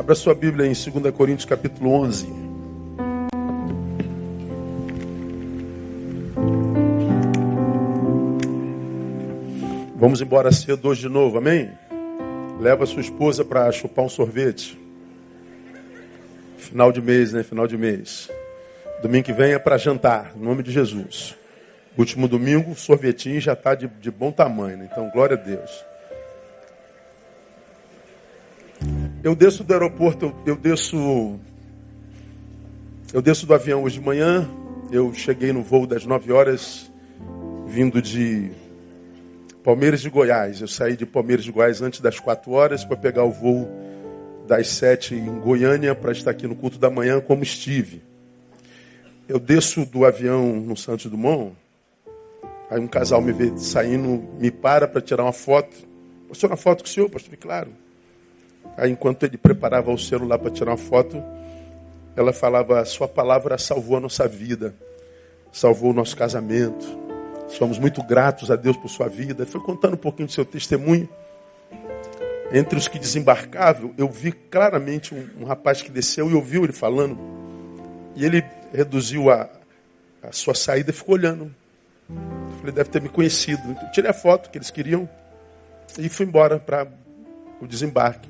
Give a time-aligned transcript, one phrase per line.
[0.00, 2.26] Abra sua Bíblia em 2 Coríntios capítulo 11.
[9.94, 11.70] Vamos embora cedo hoje de novo, amém?
[12.58, 14.80] Leva sua esposa para chupar um sorvete.
[16.56, 17.42] Final de mês, né?
[17.42, 18.30] Final de mês.
[19.02, 21.36] Domingo que vem é para jantar, em nome de Jesus.
[21.98, 24.88] Último domingo, sorvetinho já está de, de bom tamanho, né?
[24.90, 25.89] então glória a Deus.
[29.22, 31.38] Eu desço do aeroporto, eu desço.
[33.12, 34.48] Eu desço do avião hoje de manhã.
[34.90, 36.90] Eu cheguei no voo das 9 horas,
[37.66, 38.50] vindo de
[39.62, 40.62] Palmeiras de Goiás.
[40.62, 43.68] Eu saí de Palmeiras de Goiás antes das 4 horas para pegar o voo
[44.48, 48.02] das 7 em Goiânia para estar aqui no culto da manhã como estive.
[49.28, 51.52] Eu desço do avião no Santos Dumont.
[52.70, 55.76] Aí um casal me vê saindo, me para para tirar uma foto.
[56.26, 57.36] Posso tirar uma foto com o senhor, pastor?
[57.36, 57.70] Claro.
[58.76, 61.22] Aí, enquanto ele preparava o celular para tirar uma foto,
[62.16, 64.74] ela falava: Sua palavra salvou a nossa vida,
[65.52, 66.98] salvou o nosso casamento.
[67.48, 69.44] Somos muito gratos a Deus por sua vida.
[69.44, 71.08] Foi contando um pouquinho do seu testemunho.
[72.52, 76.72] Entre os que desembarcavam, eu vi claramente um, um rapaz que desceu e ouviu ele
[76.72, 77.18] falando.
[78.16, 79.48] E ele reduziu a,
[80.22, 81.54] a sua saída e ficou olhando.
[82.62, 83.62] Ele deve ter me conhecido.
[83.82, 85.08] Eu tirei a foto que eles queriam
[85.98, 86.86] e fui embora para
[87.60, 88.29] o desembarque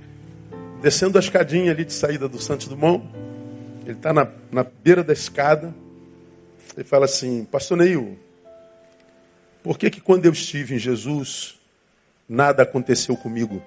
[0.81, 3.05] descendo a escadinha ali de saída do Santos Dumont.
[3.85, 5.75] Ele está na, na beira da escada.
[6.77, 8.19] Ele fala assim: Pastor Neil,
[9.63, 11.59] por que, que quando eu estive em Jesus,
[12.29, 13.63] nada aconteceu comigo,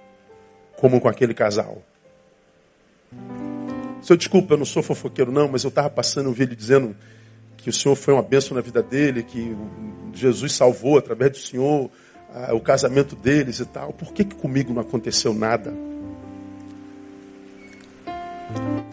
[0.78, 1.81] como com aquele casal?
[4.02, 6.95] Senhor, desculpa, eu não sou fofoqueiro, não, mas eu estava passando, eu vi ele dizendo
[7.58, 9.56] que o Senhor foi uma bênção na vida dele, que
[10.14, 11.89] Jesus salvou através do Senhor
[12.52, 13.94] o casamento deles e tal.
[13.94, 15.73] Por que, que comigo não aconteceu nada?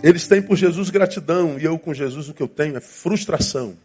[0.02, 3.76] Eles têm por Jesus gratidão e eu com Jesus o que eu tenho é frustração.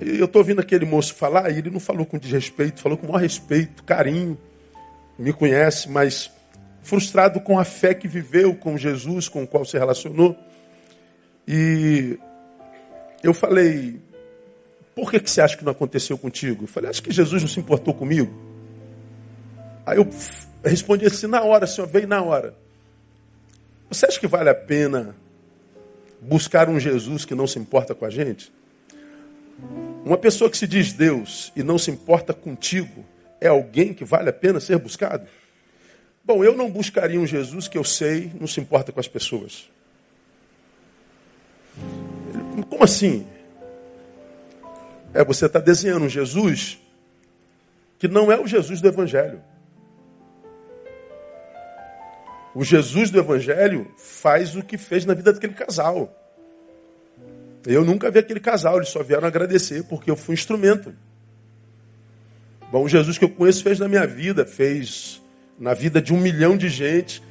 [0.00, 3.20] Eu estou ouvindo aquele moço falar e ele não falou com desrespeito, falou com maior
[3.20, 4.36] respeito, carinho.
[5.18, 6.30] Me conhece, mas
[6.82, 10.36] frustrado com a fé que viveu com Jesus, com o qual se relacionou.
[11.46, 12.18] E
[13.22, 14.00] eu falei,
[14.94, 16.64] por que, que você acha que não aconteceu contigo?
[16.64, 18.32] Eu falei, acho que Jesus não se importou comigo.
[19.84, 20.08] Aí eu
[20.64, 22.54] respondi assim na hora, o senhor veio na hora.
[23.90, 25.16] Você acha que vale a pena
[26.20, 28.52] buscar um Jesus que não se importa com a gente?
[30.04, 33.04] Uma pessoa que se diz Deus e não se importa contigo
[33.40, 35.26] é alguém que vale a pena ser buscado?
[36.24, 39.68] Bom, eu não buscaria um Jesus que eu sei não se importa com as pessoas.
[42.68, 43.26] Como assim?
[45.12, 46.78] É, você está desenhando um Jesus
[47.98, 49.42] que não é o Jesus do Evangelho.
[52.54, 56.16] O Jesus do Evangelho faz o que fez na vida daquele casal.
[57.66, 60.92] Eu nunca vi aquele casal, eles só vieram agradecer porque eu fui instrumento.
[62.72, 65.20] Bom, o Jesus que eu conheço fez na minha vida, fez
[65.58, 67.22] na vida de um milhão de gente.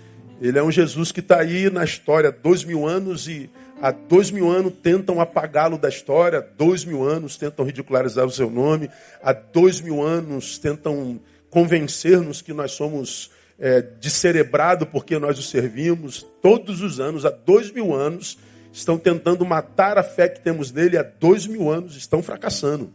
[0.42, 3.50] Ele é um Jesus que está aí na história há dois mil anos e
[3.82, 8.50] há dois mil anos tentam apagá-lo da história, dois mil anos tentam ridicularizar o seu
[8.50, 8.90] nome,
[9.22, 11.20] há dois mil anos tentam
[11.50, 17.72] convencer-nos que nós somos é, descerebrado porque nós o servimos todos os anos, há dois
[17.72, 18.38] mil anos,
[18.72, 22.94] estão tentando matar a fé que temos nele há dois mil anos, estão fracassando.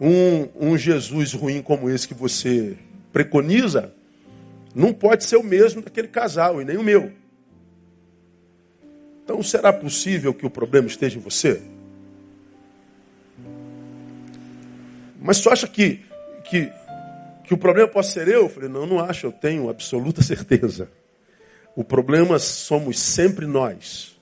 [0.00, 2.78] Um, um Jesus ruim como esse que você
[3.12, 3.92] preconiza,
[4.74, 7.12] não pode ser o mesmo daquele casal e nem o meu.
[9.24, 11.60] Então, será possível que o problema esteja em você?
[15.20, 16.00] Mas tu acha que,
[16.44, 16.72] que
[17.48, 18.42] que o problema pode ser eu?
[18.42, 20.90] Eu falei, não, não acho, eu tenho absoluta certeza.
[21.74, 24.20] O problema somos sempre nós.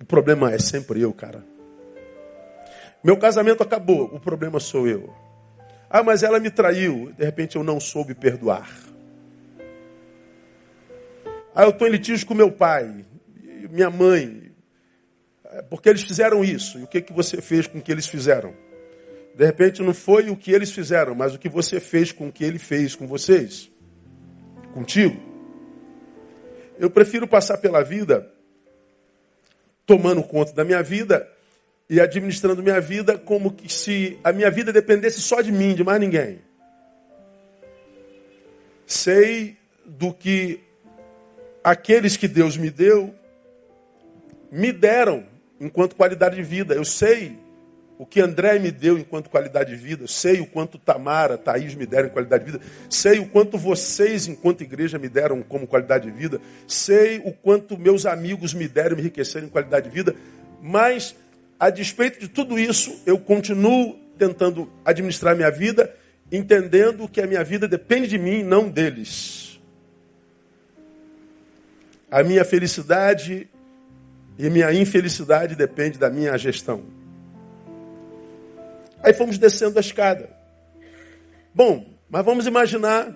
[0.00, 1.44] O problema é sempre eu, cara.
[3.02, 5.14] Meu casamento acabou, o problema sou eu.
[5.88, 8.68] Ah, mas ela me traiu, de repente eu não soube perdoar.
[11.54, 13.04] Ah, eu estou em litígio com meu pai,
[13.70, 14.50] minha mãe,
[15.44, 16.76] é, porque eles fizeram isso.
[16.80, 18.52] E o que, que você fez com que eles fizeram?
[19.36, 22.32] De repente não foi o que eles fizeram, mas o que você fez com o
[22.32, 23.70] que ele fez com vocês,
[24.72, 25.20] contigo.
[26.78, 28.32] Eu prefiro passar pela vida
[29.84, 31.30] tomando conta da minha vida
[31.88, 35.84] e administrando minha vida como que se a minha vida dependesse só de mim, de
[35.84, 36.40] mais ninguém.
[38.86, 40.60] Sei do que
[41.62, 43.14] aqueles que Deus me deu
[44.50, 45.26] me deram
[45.60, 46.74] enquanto qualidade de vida.
[46.74, 47.44] Eu sei
[47.98, 51.86] o que André me deu enquanto qualidade de vida, sei o quanto Tamara, Thaís me
[51.86, 56.10] deram em qualidade de vida, sei o quanto vocês, enquanto igreja, me deram como qualidade
[56.10, 60.14] de vida, sei o quanto meus amigos me deram, me enriqueceram em qualidade de vida,
[60.62, 61.16] mas,
[61.58, 65.94] a despeito de tudo isso, eu continuo tentando administrar minha vida,
[66.30, 69.58] entendendo que a minha vida depende de mim, não deles.
[72.10, 73.48] A minha felicidade
[74.38, 76.84] e minha infelicidade depende da minha gestão.
[79.02, 80.30] Aí fomos descendo a escada.
[81.54, 83.14] Bom, mas vamos imaginar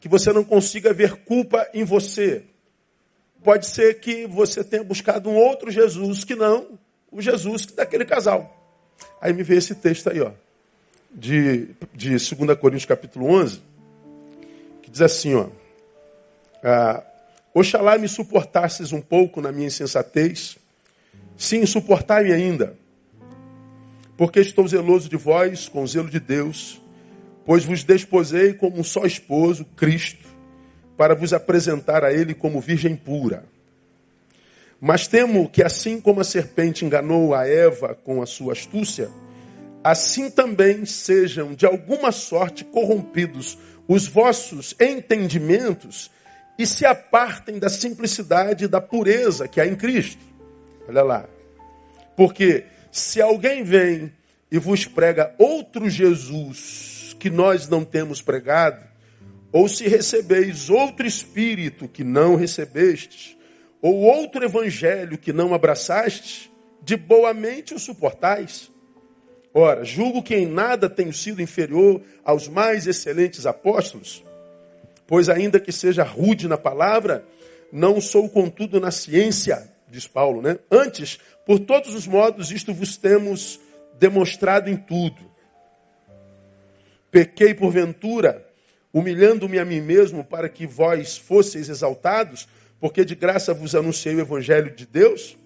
[0.00, 2.44] que você não consiga ver culpa em você.
[3.42, 6.78] Pode ser que você tenha buscado um outro Jesus que não
[7.10, 8.54] o Jesus daquele casal.
[9.20, 10.32] Aí me veio esse texto aí, ó,
[11.10, 13.62] de, de 2 Coríntios capítulo 11,
[14.82, 15.48] que diz assim, ó,
[16.62, 17.02] ah,
[17.54, 20.58] Oxalá me suportasses um pouco na minha insensatez,
[21.36, 22.76] sim, suportai-me ainda,
[24.18, 26.82] porque estou zeloso de vós com o zelo de Deus,
[27.46, 30.26] pois vos desposei como um só esposo, Cristo,
[30.96, 33.44] para vos apresentar a Ele como virgem pura.
[34.80, 39.08] Mas temo que, assim como a serpente enganou a Eva com a sua astúcia,
[39.84, 43.56] assim também sejam de alguma sorte corrompidos
[43.86, 46.10] os vossos entendimentos
[46.58, 50.24] e se apartem da simplicidade e da pureza que há em Cristo.
[50.88, 51.28] Olha lá.
[52.16, 52.64] Porque
[52.98, 54.12] se alguém vem
[54.50, 58.86] e vos prega outro Jesus que nós não temos pregado,
[59.50, 63.36] ou se recebeis outro espírito que não recebestes,
[63.80, 66.50] ou outro evangelho que não abraçastes,
[66.82, 68.70] de boa mente o suportais.
[69.52, 74.22] Ora, julgo que em nada tenho sido inferior aos mais excelentes apóstolos,
[75.06, 77.24] pois ainda que seja rude na palavra,
[77.72, 80.58] não sou contudo na ciência, diz Paulo, né?
[80.70, 83.60] Antes, por todos os modos, isto vos temos
[83.98, 85.28] demonstrado em tudo.
[87.10, 88.46] Pequei porventura,
[88.92, 92.48] humilhando-me a mim mesmo para que vós fosseis exaltados,
[92.80, 95.36] porque de graça vos anunciei o evangelho de Deus?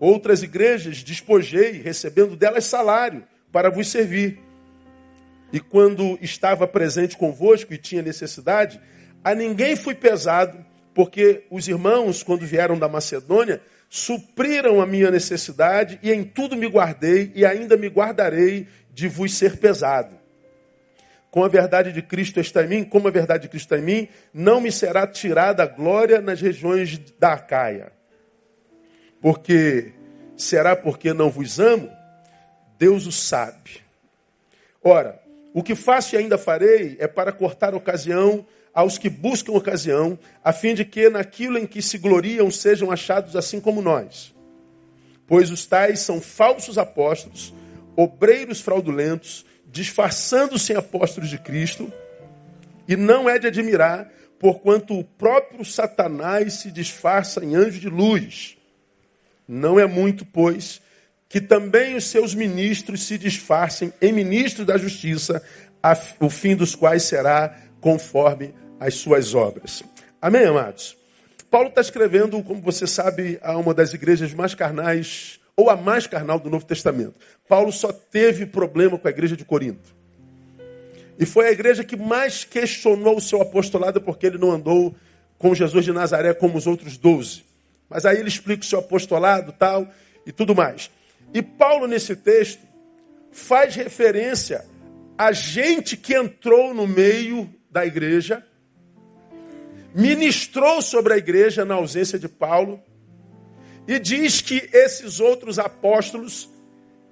[0.00, 4.38] Outras igrejas despojei, recebendo delas salário, para vos servir.
[5.52, 8.80] E quando estava presente convosco e tinha necessidade,
[9.24, 10.64] a ninguém fui pesado,
[10.98, 16.66] porque os irmãos, quando vieram da Macedônia, supriram a minha necessidade e em tudo me
[16.66, 20.18] guardei e ainda me guardarei de vos ser pesado.
[21.30, 23.86] Com a verdade de Cristo está em mim, como a verdade de Cristo está em
[23.86, 27.92] mim, não me será tirada a glória nas regiões da Acaia.
[29.22, 29.92] Porque
[30.36, 31.88] será porque não vos amo?
[32.76, 33.84] Deus o sabe.
[34.82, 35.22] Ora,
[35.54, 38.44] o que faço e ainda farei é para cortar ocasião
[38.78, 43.34] aos que buscam ocasião, a fim de que naquilo em que se gloriam sejam achados
[43.34, 44.32] assim como nós.
[45.26, 47.52] Pois os tais são falsos apóstolos,
[47.96, 51.92] obreiros fraudulentos, disfarçando-se em apóstolos de Cristo,
[52.86, 58.56] e não é de admirar, porquanto o próprio Satanás se disfarça em anjo de luz.
[59.48, 60.80] Não é muito, pois,
[61.28, 65.42] que também os seus ministros se disfarcem em ministros da justiça,
[66.20, 69.82] o fim dos quais será conforme as suas obras.
[70.20, 70.96] Amém, amados?
[71.50, 76.06] Paulo está escrevendo, como você sabe, a uma das igrejas mais carnais, ou a mais
[76.06, 77.14] carnal do Novo Testamento.
[77.48, 79.96] Paulo só teve problema com a igreja de Corinto.
[81.18, 84.94] E foi a igreja que mais questionou o seu apostolado porque ele não andou
[85.36, 87.44] com Jesus de Nazaré como os outros doze.
[87.88, 89.88] Mas aí ele explica o seu apostolado tal
[90.24, 90.90] e tudo mais.
[91.34, 92.62] E Paulo, nesse texto,
[93.32, 94.64] faz referência
[95.16, 98.44] a gente que entrou no meio da igreja
[99.94, 102.82] ministrou sobre a igreja na ausência de Paulo
[103.86, 106.50] e diz que esses outros apóstolos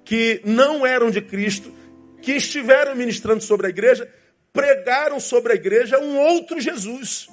[0.05, 1.73] que não eram de Cristo,
[2.21, 4.09] que estiveram ministrando sobre a igreja,
[4.53, 7.27] pregaram sobre a igreja um outro Jesus.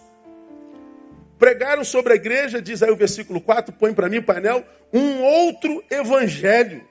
[1.38, 5.22] Pregaram sobre a igreja, diz aí o versículo 4, põe para mim o painel, um
[5.22, 6.86] outro evangelho.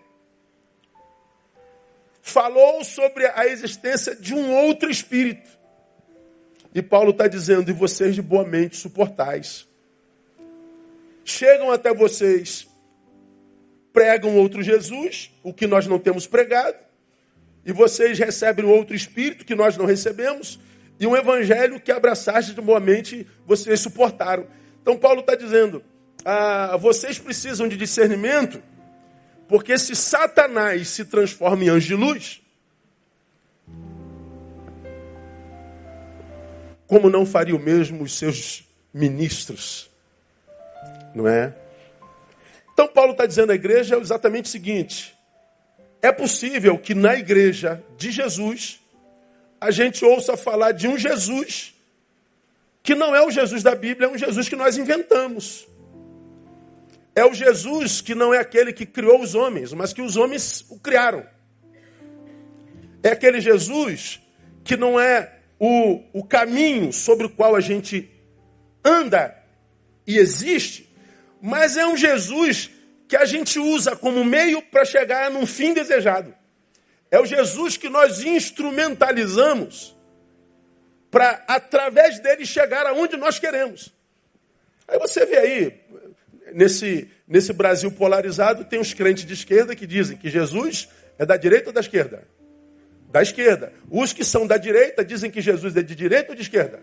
[2.21, 5.49] Falou sobre a existência de um outro espírito.
[6.73, 9.67] E Paulo está dizendo: e vocês de boa mente suportais.
[11.23, 12.67] Chegam até vocês,
[13.93, 16.75] pregam outro Jesus, o que nós não temos pregado,
[17.65, 20.59] e vocês recebem outro Espírito que nós não recebemos,
[20.99, 24.47] e um Evangelho que abraçaste de boa mente, vocês suportaram.
[24.81, 25.81] Então Paulo está dizendo:
[26.25, 28.61] ah, vocês precisam de discernimento,
[29.47, 32.42] porque se Satanás se transforma em anjo de luz,
[36.93, 39.89] como não faria o mesmo os seus ministros?
[41.15, 41.51] Não é?
[42.71, 45.17] Então Paulo está dizendo à igreja exatamente o seguinte:
[46.03, 48.79] É possível que na igreja de Jesus
[49.59, 51.73] a gente ouça falar de um Jesus
[52.83, 55.67] que não é o Jesus da Bíblia, é um Jesus que nós inventamos.
[57.15, 60.63] É o Jesus que não é aquele que criou os homens, mas que os homens
[60.69, 61.25] o criaram.
[63.01, 64.21] É aquele Jesus
[64.63, 68.11] que não é o, o caminho sobre o qual a gente
[68.83, 69.33] anda
[70.05, 70.93] e existe,
[71.41, 72.69] mas é um Jesus
[73.07, 76.35] que a gente usa como meio para chegar num fim desejado.
[77.09, 79.95] É o Jesus que nós instrumentalizamos
[81.09, 83.93] para, através dele, chegar aonde nós queremos.
[84.85, 85.81] Aí você vê aí,
[86.51, 91.37] nesse, nesse Brasil polarizado, tem os crentes de esquerda que dizem que Jesus é da
[91.37, 92.27] direita ou da esquerda?
[93.13, 93.71] Da esquerda.
[93.91, 96.79] Os que são da direita dizem que Jesus é de direita ou de esquerda?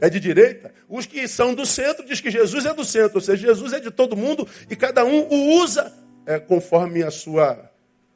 [0.00, 0.72] É de direita.
[0.88, 3.16] Os que são do centro dizem que Jesus é do centro.
[3.16, 5.92] Ou seja, Jesus é de todo mundo e cada um o usa
[6.24, 7.70] é, conforme a sua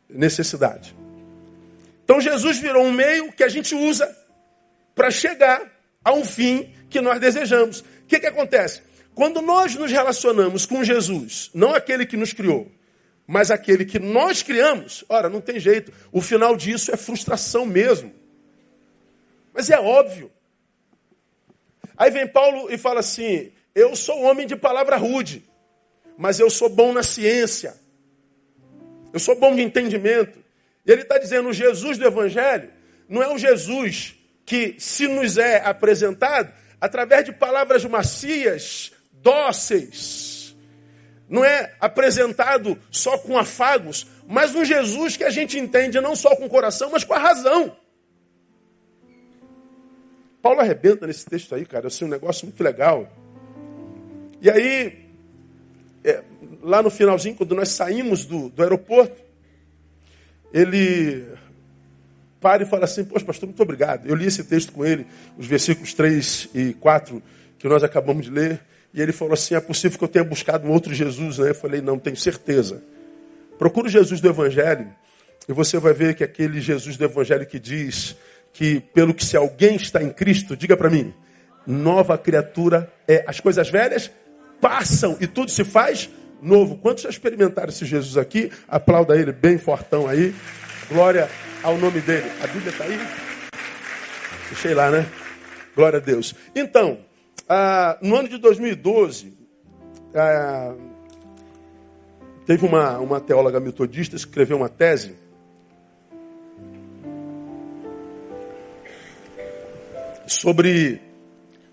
[0.09, 0.97] necessidade.
[2.03, 4.11] Então Jesus virou um meio que a gente usa
[4.95, 5.61] para chegar
[6.03, 7.81] a um fim que nós desejamos.
[7.81, 8.81] O que, que acontece?
[9.15, 12.73] Quando nós nos relacionamos com Jesus, não aquele que nos criou,
[13.31, 15.93] mas aquele que nós criamos, ora, não tem jeito.
[16.11, 18.13] O final disso é frustração mesmo.
[19.55, 20.33] Mas é óbvio.
[21.97, 25.45] Aí vem Paulo e fala assim: Eu sou homem de palavra rude,
[26.19, 27.77] mas eu sou bom na ciência.
[29.13, 30.41] Eu sou bom de entendimento.
[30.85, 32.69] E ele está dizendo: o Jesus do Evangelho
[33.09, 40.30] não é um Jesus que se nos é apresentado através de palavras macias, dóceis
[41.31, 46.35] não é apresentado só com afagos, mas um Jesus que a gente entende não só
[46.35, 47.77] com o coração, mas com a razão.
[50.43, 53.09] Paulo arrebenta nesse texto aí, cara, assim, um negócio muito legal.
[54.43, 55.07] E aí,
[56.03, 56.25] é,
[56.63, 59.23] lá no finalzinho, quando nós saímos do, do aeroporto,
[60.53, 61.27] ele
[62.41, 64.07] para e fala assim, poxa, pastor, muito obrigado.
[64.07, 65.07] Eu li esse texto com ele,
[65.39, 67.23] os versículos 3 e 4
[67.59, 68.61] que nós acabamos de ler.
[68.93, 71.51] E ele falou assim: é possível que eu tenha buscado um outro Jesus, né?
[71.51, 72.83] Eu falei: não, tenho certeza.
[73.59, 74.89] Procura o Jesus do Evangelho
[75.49, 78.17] e você vai ver que aquele Jesus do Evangelho que diz
[78.53, 81.15] que, pelo que se alguém está em Cristo, diga para mim,
[81.67, 83.25] nova criatura é.
[83.27, 84.11] As coisas velhas
[84.61, 86.11] passam e tudo se faz
[86.43, 86.79] novo.
[86.79, 88.51] Quantos já experimentaram esse Jesus aqui?
[88.69, 90.35] Aplauda ele bem fortão aí.
[90.89, 91.29] Glória
[91.63, 92.31] ao nome dele.
[92.43, 92.99] A Bíblia está aí?
[94.49, 95.07] Deixei lá, né?
[95.77, 96.35] Glória a Deus.
[96.55, 96.99] Então,
[97.53, 99.37] ah, no ano de 2012,
[100.15, 100.73] ah,
[102.47, 105.17] teve uma, uma teóloga metodista que escreveu uma tese
[110.29, 111.01] sobre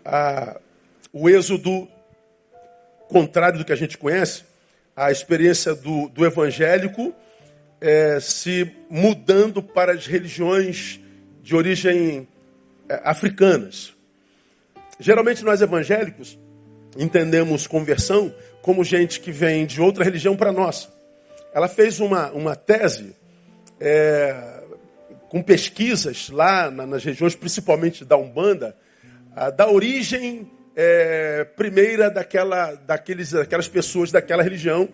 [0.04, 0.60] ah,
[1.14, 1.88] o êxodo
[3.08, 4.46] contrário do que a gente conhece,
[4.96, 7.14] a experiência do, do evangélico
[7.80, 11.00] é, se mudando para as religiões
[11.44, 12.28] de origem
[12.90, 13.96] é, africanas.
[15.00, 16.38] Geralmente nós evangélicos
[16.98, 20.90] entendemos conversão como gente que vem de outra religião para nós.
[21.54, 23.16] Ela fez uma, uma tese
[23.80, 24.64] é,
[25.30, 28.76] com pesquisas lá na, nas regiões, principalmente da Umbanda,
[29.36, 34.90] a, da origem é, primeira daquela, daqueles, daquelas pessoas daquela religião.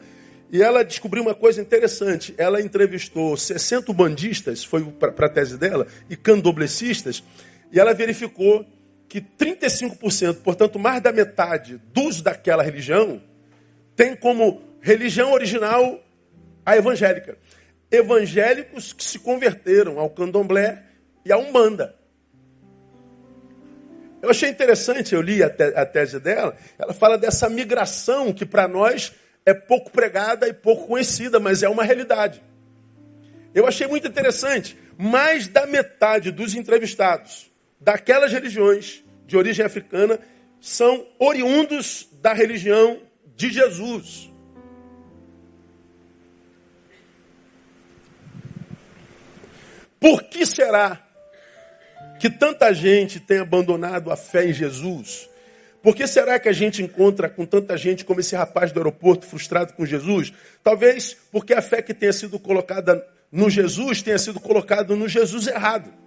[0.52, 2.34] E ela descobriu uma coisa interessante.
[2.38, 7.24] Ela entrevistou 60 bandistas, foi para a tese dela, e candoblecistas,
[7.72, 8.66] e ela verificou
[9.14, 13.22] que 35%, portanto mais da metade dos daquela religião,
[13.96, 16.04] tem como religião original
[16.66, 17.38] a evangélica.
[17.92, 20.82] Evangélicos que se converteram ao candomblé
[21.24, 21.96] e à umbanda.
[24.20, 28.48] Eu achei interessante, eu li a, te, a tese dela, ela fala dessa migração que
[28.48, 29.14] para nós
[29.46, 32.42] é pouco pregada e pouco conhecida, mas é uma realidade.
[33.54, 37.53] Eu achei muito interessante, mais da metade dos entrevistados
[37.84, 40.20] daquelas religiões de origem africana
[40.60, 43.02] são oriundos da religião
[43.36, 44.32] de Jesus.
[50.00, 51.02] Por que será
[52.20, 55.30] que tanta gente tem abandonado a fé em Jesus?
[55.82, 59.26] Por que será que a gente encontra com tanta gente como esse rapaz do aeroporto
[59.26, 60.32] frustrado com Jesus?
[60.64, 65.48] Talvez porque a fé que tenha sido colocada no Jesus tenha sido colocada no Jesus
[65.48, 66.04] errado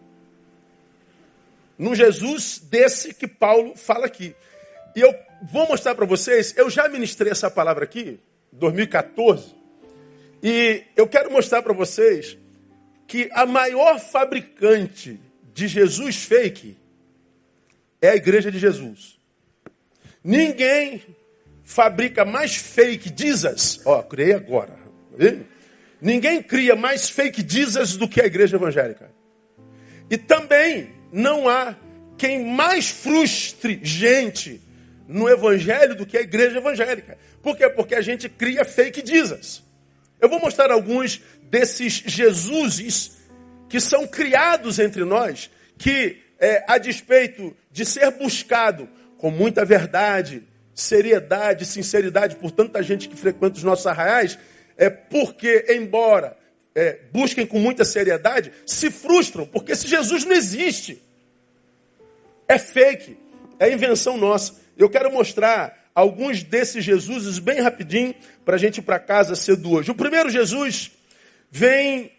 [1.78, 4.34] no Jesus desse que Paulo fala aqui.
[4.94, 8.18] E eu vou mostrar para vocês, eu já ministrei essa palavra aqui,
[8.52, 9.54] 2014,
[10.42, 12.38] e eu quero mostrar para vocês
[13.06, 15.20] que a maior fabricante
[15.52, 16.76] de Jesus fake
[18.00, 19.18] é a igreja de Jesus.
[20.22, 21.02] Ninguém
[21.62, 24.76] fabrica mais fake Jesus, ó, criei agora,
[26.00, 29.10] Ninguém cria mais fake Jesus do que a igreja evangélica.
[30.10, 31.76] E também não há
[32.16, 34.60] quem mais frustre gente
[35.06, 37.18] no evangelho do que a igreja evangélica.
[37.42, 37.68] Por quê?
[37.68, 39.62] Porque a gente cria fake Jesus.
[40.20, 43.16] Eu vou mostrar alguns desses Jesuses
[43.68, 50.42] que são criados entre nós, que é, a despeito de ser buscado com muita verdade,
[50.74, 54.38] seriedade, sinceridade por tanta gente que frequenta os nossos arraiais,
[54.76, 56.36] é porque, embora
[56.76, 61.02] é, busquem com muita seriedade, se frustram, porque esse Jesus não existe.
[62.46, 63.16] É fake,
[63.58, 64.60] é invenção nossa.
[64.76, 68.14] Eu quero mostrar alguns desses Jesuses bem rapidinho
[68.44, 69.90] para a gente ir para casa cedo hoje.
[69.90, 70.90] O primeiro Jesus
[71.50, 72.12] vem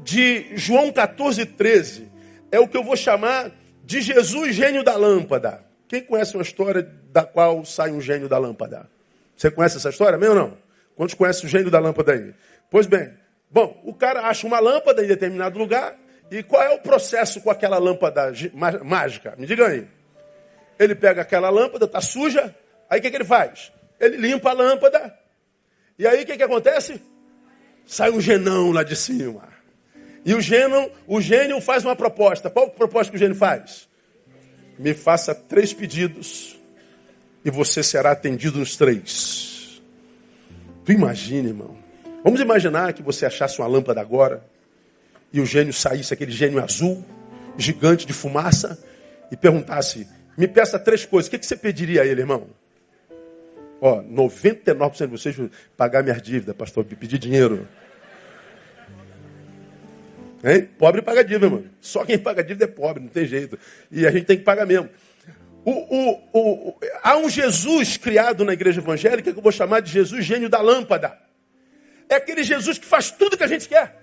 [0.00, 2.08] de João 14, 13.
[2.50, 3.52] É o que eu vou chamar
[3.84, 5.62] de Jesus gênio da lâmpada.
[5.86, 8.88] Quem conhece uma história da qual sai um gênio da lâmpada?
[9.36, 10.58] Você conhece essa história mesmo ou não?
[10.96, 12.34] Quantos conhecem o gênio da lâmpada aí?
[12.70, 13.12] Pois bem,
[13.50, 15.96] bom, o cara acha uma lâmpada em determinado lugar
[16.30, 18.32] e qual é o processo com aquela lâmpada
[18.84, 19.34] mágica?
[19.38, 19.86] Me diga aí.
[20.78, 22.54] Ele pega aquela lâmpada, está suja,
[22.88, 23.72] aí o que, que ele faz?
[23.98, 25.18] Ele limpa a lâmpada
[25.98, 27.02] e aí o que, que acontece?
[27.84, 29.48] Sai um genão lá de cima.
[30.24, 32.48] E o gênio, o gênio faz uma proposta.
[32.48, 33.88] Qual a proposta que o gênio faz?
[34.78, 36.56] Me faça três pedidos
[37.44, 39.82] e você será atendido nos três.
[40.84, 41.76] Tu imagina, irmão.
[42.22, 44.42] Vamos imaginar que você achasse uma lâmpada agora
[45.32, 47.04] e o gênio saísse, aquele gênio azul,
[47.56, 48.78] gigante de fumaça,
[49.30, 52.48] e perguntasse: Me peça três coisas, o que, você pediria a ele, irmão?
[53.80, 55.36] Ó, 99% de vocês
[55.76, 57.68] pagar minhas dívidas, pastor, pedir dinheiro.
[60.42, 60.68] Hein?
[60.78, 61.70] Pobre paga dívida, mano.
[61.80, 63.58] Só quem paga dívida é pobre, não tem jeito.
[63.90, 64.88] E a gente tem que pagar mesmo.
[65.64, 69.92] O, o, o, há um Jesus criado na igreja evangélica que eu vou chamar de
[69.92, 71.27] Jesus gênio da lâmpada.
[72.08, 73.96] É aquele Jesus que faz tudo que a gente quer.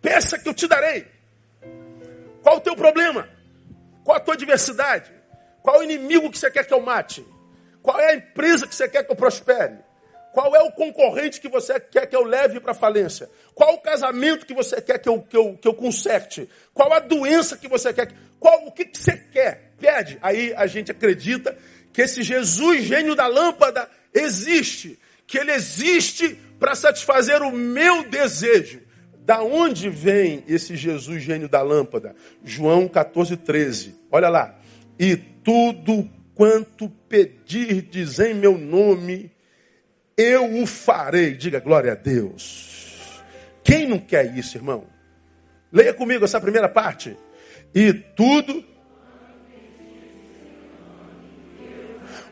[0.00, 1.06] Peça que eu te darei.
[2.42, 3.28] Qual o teu problema?
[4.04, 5.10] Qual a tua adversidade?
[5.62, 7.24] Qual o inimigo que você quer que eu mate?
[7.82, 9.78] Qual é a empresa que você quer que eu prospere?
[10.32, 13.28] Qual é o concorrente que você quer que eu leve para falência?
[13.54, 16.48] Qual o casamento que você quer que eu, que, eu, que eu conserte?
[16.72, 18.10] Qual a doença que você quer?
[18.40, 19.72] Qual, o que, que você quer?
[19.78, 20.18] Pede.
[20.22, 21.56] Aí a gente acredita
[21.92, 24.98] que esse Jesus, gênio da lâmpada, existe.
[25.26, 28.80] Que ele existe para satisfazer o meu desejo.
[29.24, 32.14] Da onde vem esse Jesus, gênio da lâmpada?
[32.44, 33.94] João 14, 13.
[34.10, 34.58] Olha lá.
[34.98, 39.30] E tudo quanto pedirdes em meu nome,
[40.16, 41.34] eu o farei.
[41.34, 43.22] Diga glória a Deus.
[43.62, 44.86] Quem não quer isso, irmão?
[45.72, 47.16] Leia comigo essa primeira parte.
[47.74, 48.64] E tudo.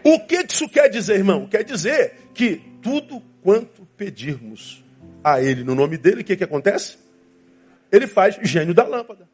[0.03, 1.46] O que isso quer dizer, irmão?
[1.46, 4.85] Quer dizer que tudo quanto pedirmos
[5.23, 6.99] a Ele no nome dele, o que, que acontece?
[7.90, 9.29] Ele faz gênio da lâmpada.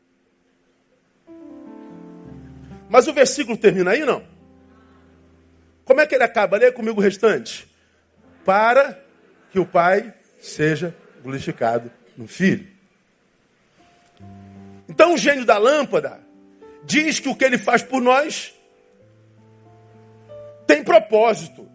[2.89, 4.25] Mas o versículo termina aí, não?
[5.85, 6.57] Como é que ele acaba?
[6.57, 7.69] Leia comigo o restante
[8.45, 9.01] para
[9.51, 12.67] que o Pai seja glorificado no Filho.
[14.89, 16.21] Então o gênio da lâmpada
[16.85, 18.55] diz que o que ele faz por nós
[20.67, 21.66] tem propósito.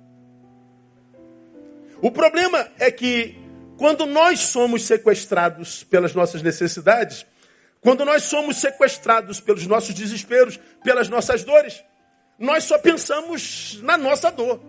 [2.02, 3.36] O problema é que
[3.78, 7.26] quando nós somos sequestrados pelas nossas necessidades,
[7.80, 11.84] quando nós somos sequestrados pelos nossos desesperos, pelas nossas dores,
[12.38, 14.62] nós só pensamos na nossa dor.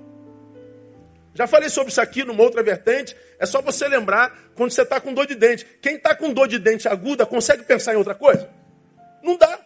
[1.35, 3.17] Já falei sobre isso aqui numa outra vertente.
[3.39, 5.67] É só você lembrar quando você está com dor de dente.
[5.81, 8.51] Quem está com dor de dente aguda consegue pensar em outra coisa?
[9.23, 9.59] Não dá.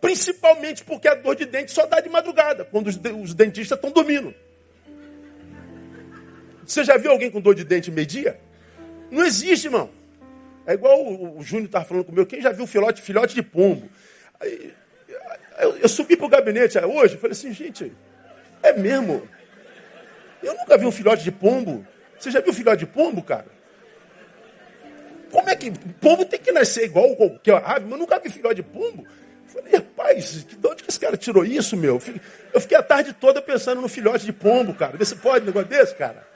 [0.00, 4.34] Principalmente porque a dor de dente só dá de madrugada, quando os, dentistas estão dormindo.
[6.64, 8.38] Você já viu alguém com dor de dente meio-dia?
[9.10, 9.90] Não existe, irmão.
[10.66, 12.26] É igual o, o Júnior estava falando comigo.
[12.26, 13.88] Quem já viu filhote, filhote de pombo?
[14.40, 14.72] Aí,
[15.58, 17.92] eu, eu subi para o gabinete hoje e falei assim, gente,
[18.62, 19.28] é mesmo.
[20.42, 21.86] Eu nunca vi um filhote de pombo.
[22.18, 23.46] Você já viu filhote de pombo, cara?
[25.30, 25.70] Como é que.
[26.00, 29.06] Pombo tem que nascer igual qualquer ave, mas eu nunca vi filhote de pombo.
[29.46, 32.00] Falei, rapaz, de onde que esse cara tirou isso, meu?
[32.54, 34.96] Eu fiquei a tarde toda pensando no filhote de pombo, cara.
[34.96, 36.31] Vê pode um negócio desse, cara.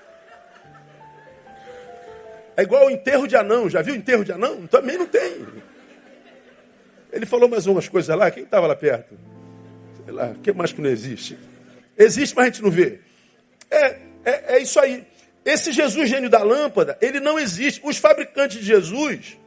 [2.57, 3.69] É igual o enterro de anão.
[3.69, 4.67] Já viu o enterro de anão?
[4.67, 5.47] Também não tem.
[7.13, 8.31] Ele falou mais umas coisas lá.
[8.31, 9.19] Quem estava lá perto?
[10.05, 11.39] Sei lá, o que mais que não existe?
[11.97, 13.01] Existe, mas a gente não vê.
[13.71, 13.87] É,
[14.25, 15.05] é, é isso aí.
[15.45, 17.81] Esse Jesus gênio da lâmpada, ele não existe.
[17.85, 19.39] Os fabricantes de Jesus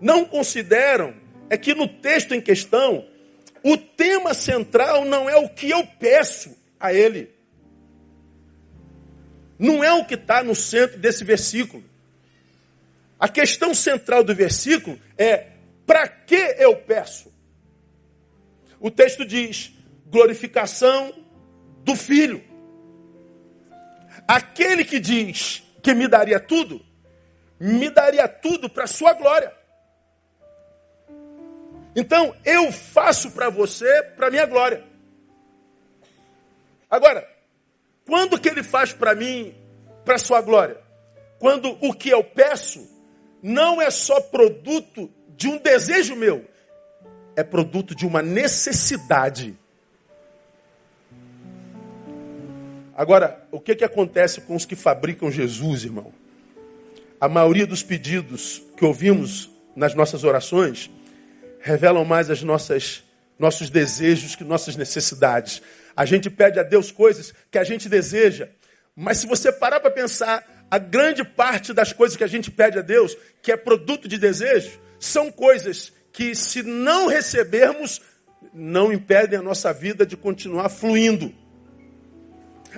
[0.00, 1.14] não consideram
[1.48, 3.04] é que no texto em questão,
[3.64, 7.30] o tema central não é o que eu peço a ele.
[9.58, 11.89] Não é o que está no centro desse versículo.
[13.20, 15.48] A questão central do versículo é:
[15.84, 17.30] para que eu peço?
[18.80, 19.72] O texto diz:
[20.06, 21.12] glorificação
[21.84, 22.42] do Filho.
[24.26, 26.80] Aquele que diz que me daria tudo,
[27.58, 29.52] me daria tudo para sua glória.
[31.94, 34.84] Então, eu faço para você, para minha glória.
[36.88, 37.28] Agora,
[38.06, 39.54] quando que ele faz para mim,
[40.04, 40.80] para sua glória?
[41.38, 42.99] Quando o que eu peço
[43.42, 46.44] não é só produto de um desejo meu,
[47.36, 49.56] é produto de uma necessidade.
[52.94, 56.12] Agora, o que, que acontece com os que fabricam Jesus, irmão?
[57.18, 60.90] A maioria dos pedidos que ouvimos nas nossas orações
[61.60, 63.02] revelam mais as nossas
[63.38, 65.62] nossos desejos que nossas necessidades.
[65.96, 68.50] A gente pede a Deus coisas que a gente deseja,
[68.94, 72.78] mas se você parar para pensar, a grande parte das coisas que a gente pede
[72.78, 78.00] a Deus, que é produto de desejo, são coisas que, se não recebermos,
[78.52, 81.34] não impedem a nossa vida de continuar fluindo.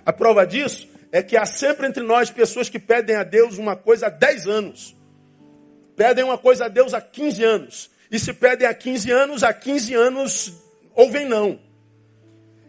[0.06, 3.76] A prova disso é que há sempre entre nós pessoas que pedem a Deus uma
[3.76, 4.96] coisa há 10 anos,
[5.94, 9.52] pedem uma coisa a Deus há 15 anos, e se pedem há 15 anos, há
[9.52, 10.52] 15 anos
[10.94, 11.60] ouvem não.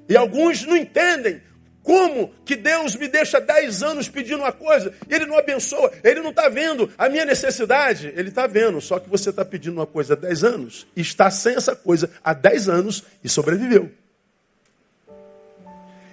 [0.09, 1.41] E alguns não entendem
[1.83, 6.29] como que Deus me deixa 10 anos pedindo uma coisa Ele não abençoa, Ele não
[6.29, 10.13] está vendo a minha necessidade, Ele está vendo, só que você está pedindo uma coisa
[10.13, 13.91] há 10 anos está sem essa coisa há 10 anos e sobreviveu.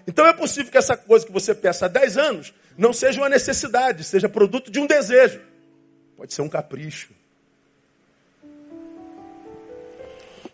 [0.07, 3.29] Então é possível que essa coisa que você peça há 10 anos não seja uma
[3.29, 5.41] necessidade, seja produto de um desejo.
[6.17, 7.11] Pode ser um capricho.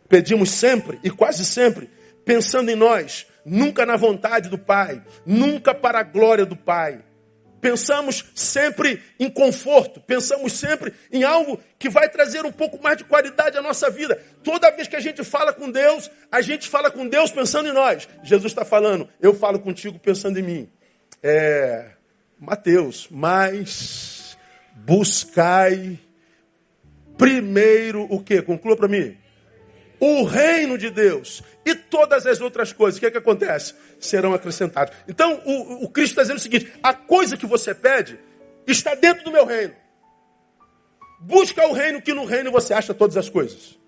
[0.08, 1.90] Pedimos sempre e quase sempre
[2.24, 7.00] pensando em nós, nunca na vontade do Pai, nunca para a glória do Pai.
[7.60, 13.04] Pensamos sempre em conforto, pensamos sempre em algo que vai trazer um pouco mais de
[13.04, 14.20] qualidade à nossa vida.
[14.42, 17.72] Toda vez que a gente fala com Deus, a gente fala com Deus pensando em
[17.72, 18.06] nós.
[18.22, 20.68] Jesus está falando, eu falo contigo pensando em mim.
[21.22, 21.92] É,
[22.38, 24.36] Mateus, mas
[24.74, 25.98] buscai
[27.16, 28.42] primeiro o que?
[28.42, 29.16] Conclua para mim
[29.98, 33.74] o reino de Deus e todas as outras coisas, o que, é que acontece?
[33.98, 34.94] Serão acrescentadas.
[35.08, 38.18] Então, o, o Cristo está dizendo o seguinte: a coisa que você pede
[38.66, 39.74] está dentro do meu reino.
[41.20, 43.78] Busca o reino, que no reino você acha todas as coisas.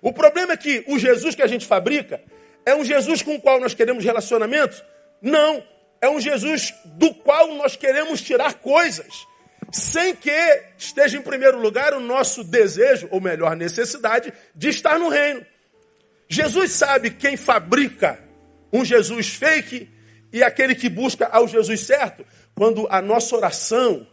[0.00, 2.22] O problema é que o Jesus que a gente fabrica
[2.64, 4.82] é um Jesus com o qual nós queremos relacionamento?
[5.20, 5.62] Não.
[6.00, 9.26] É um Jesus do qual nós queremos tirar coisas
[9.70, 10.30] sem que
[10.76, 15.44] esteja em primeiro lugar o nosso desejo, ou melhor, necessidade, de estar no reino.
[16.28, 18.18] Jesus sabe quem fabrica
[18.72, 19.88] um Jesus fake
[20.32, 24.06] e aquele que busca ao Jesus certo, quando a nossa oração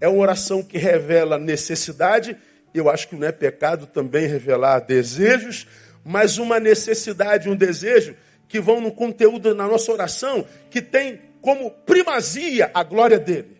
[0.00, 2.36] é uma oração que revela necessidade,
[2.72, 5.66] eu acho que não é pecado também revelar desejos,
[6.04, 8.16] mas uma necessidade, um desejo
[8.48, 13.59] que vão no conteúdo na nossa oração que tem como primazia a glória dele.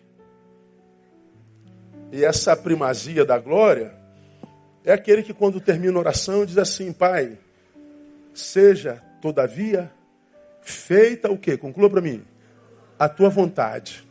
[2.11, 3.93] E essa primazia da glória
[4.83, 7.37] é aquele que, quando termina a oração, diz assim: Pai,
[8.33, 9.91] seja, todavia,
[10.61, 11.55] feita o que?
[11.57, 12.23] Conclua para mim.
[12.99, 14.07] A tua vontade.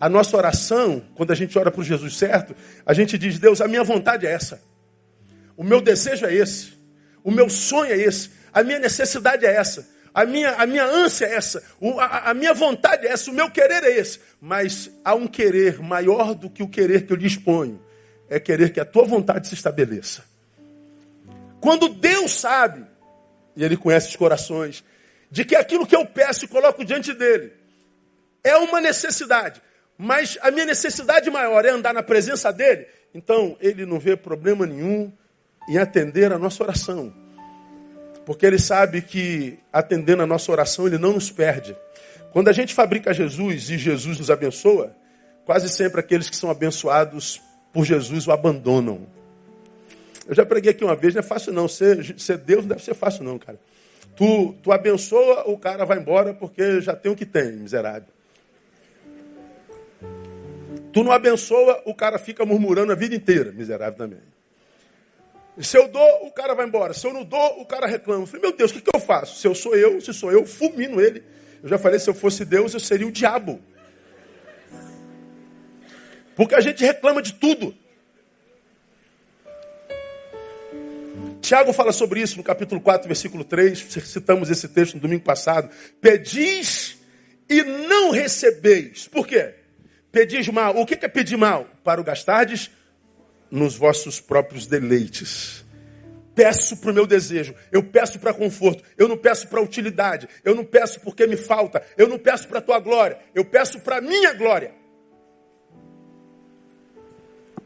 [0.00, 2.54] A nossa oração, quando a gente ora para Jesus certo,
[2.86, 4.62] a gente diz: Deus, a minha vontade é essa.
[5.56, 6.72] O meu desejo é esse.
[7.22, 8.30] O meu sonho é esse.
[8.52, 9.86] A minha necessidade é essa.
[10.18, 11.62] A minha, a minha ânsia é essa,
[12.00, 14.18] a, a minha vontade é essa, o meu querer é esse.
[14.40, 17.80] Mas há um querer maior do que o querer que eu disponho.
[18.28, 20.24] É querer que a tua vontade se estabeleça.
[21.60, 22.84] Quando Deus sabe,
[23.54, 24.82] e Ele conhece os corações,
[25.30, 27.52] de que aquilo que eu peço e coloco diante dele
[28.42, 29.62] é uma necessidade,
[29.96, 34.66] mas a minha necessidade maior é andar na presença dele, então ele não vê problema
[34.66, 35.12] nenhum
[35.68, 37.27] em atender a nossa oração.
[38.28, 41.74] Porque ele sabe que atendendo a nossa oração, ele não nos perde.
[42.30, 44.94] Quando a gente fabrica Jesus e Jesus nos abençoa,
[45.46, 47.40] quase sempre aqueles que são abençoados
[47.72, 49.06] por Jesus o abandonam.
[50.26, 51.66] Eu já preguei aqui uma vez, não é fácil não.
[51.66, 53.58] Ser, ser Deus não deve ser fácil não, cara.
[54.14, 58.12] Tu, tu abençoa, o cara vai embora porque já tem o que tem, miserável.
[60.92, 64.20] Tu não abençoa, o cara fica murmurando a vida inteira, miserável também.
[65.60, 66.94] Se eu dou, o cara vai embora.
[66.94, 68.22] Se eu não dou, o cara reclama.
[68.22, 69.40] Eu falei, meu Deus, o que, que eu faço?
[69.40, 71.22] Se eu sou eu, se sou eu, fulmino ele.
[71.62, 73.60] Eu já falei, se eu fosse Deus, eu seria o diabo.
[76.36, 77.74] Porque a gente reclama de tudo.
[81.40, 83.78] Tiago fala sobre isso no capítulo 4, versículo 3.
[84.04, 85.68] Citamos esse texto no domingo passado.
[86.00, 86.98] Pedis
[87.48, 89.08] e não recebeis.
[89.08, 89.54] Por quê?
[90.12, 90.76] Pedis mal.
[90.76, 91.66] O que é pedir mal?
[91.82, 92.70] Para o gastardes
[93.50, 95.64] nos vossos próprios deleites.
[96.34, 100.54] Peço para o meu desejo, eu peço para conforto, eu não peço para utilidade, eu
[100.54, 103.96] não peço porque me falta, eu não peço para a tua glória, eu peço para
[103.96, 104.72] a minha glória.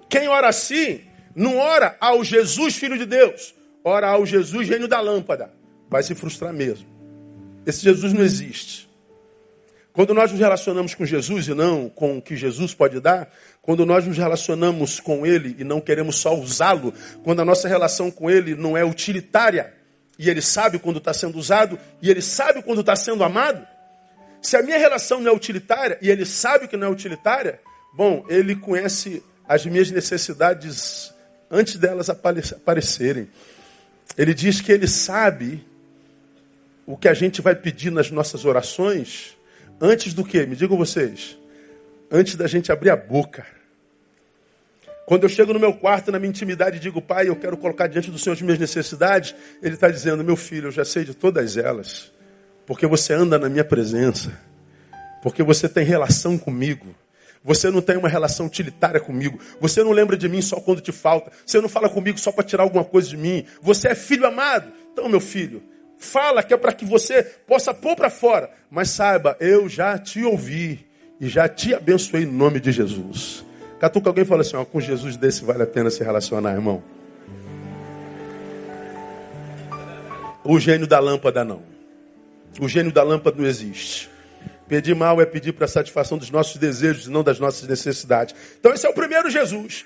[0.08, 1.02] Quem ora assim,
[1.34, 5.52] não ora ao Jesus Filho de Deus, ora ao Jesus Reino da Lâmpada.
[5.88, 6.86] Vai se frustrar mesmo.
[7.66, 8.90] Esse Jesus não existe.
[9.92, 13.30] Quando nós nos relacionamos com Jesus e não com o que Jesus pode dar,
[13.62, 18.10] quando nós nos relacionamos com Ele e não queremos só usá-lo, quando a nossa relação
[18.10, 19.72] com Ele não é utilitária,
[20.18, 23.66] e Ele sabe quando está sendo usado, e Ele sabe quando está sendo amado,
[24.42, 27.60] se a minha relação não é utilitária, e Ele sabe que não é utilitária,
[27.94, 31.14] bom, Ele conhece as minhas necessidades
[31.50, 33.30] antes delas aparecerem.
[34.18, 35.64] Ele diz que Ele sabe
[36.84, 39.36] o que a gente vai pedir nas nossas orações
[39.84, 40.46] Antes do que?
[40.46, 41.36] Me digam vocês.
[42.12, 43.46] Antes da gente abrir a boca.
[45.06, 47.86] Quando eu chego no meu quarto, na minha intimidade, e digo, pai, eu quero colocar
[47.86, 51.14] diante do Senhor as minhas necessidades, ele está dizendo, meu filho, eu já sei de
[51.14, 52.12] todas elas.
[52.66, 54.30] Porque você anda na minha presença.
[55.22, 56.94] Porque você tem relação comigo.
[57.42, 59.40] Você não tem uma relação utilitária comigo.
[59.58, 61.32] Você não lembra de mim só quando te falta.
[61.46, 63.44] Você não fala comigo só para tirar alguma coisa de mim.
[63.62, 64.70] Você é filho amado.
[64.92, 65.62] Então, meu filho,
[66.02, 68.50] Fala que é para que você possa pôr para fora.
[68.68, 70.84] Mas saiba, eu já te ouvi
[71.22, 73.46] e já te abençoei em nome de Jesus.
[73.78, 76.82] Catuca alguém fala assim, ó, com Jesus desse vale a pena se relacionar, irmão.
[80.42, 81.62] O gênio da lâmpada não.
[82.60, 84.10] O gênio da lâmpada não existe.
[84.66, 88.34] Pedir mal é pedir para satisfação dos nossos desejos e não das nossas necessidades.
[88.58, 89.84] Então esse é o primeiro Jesus.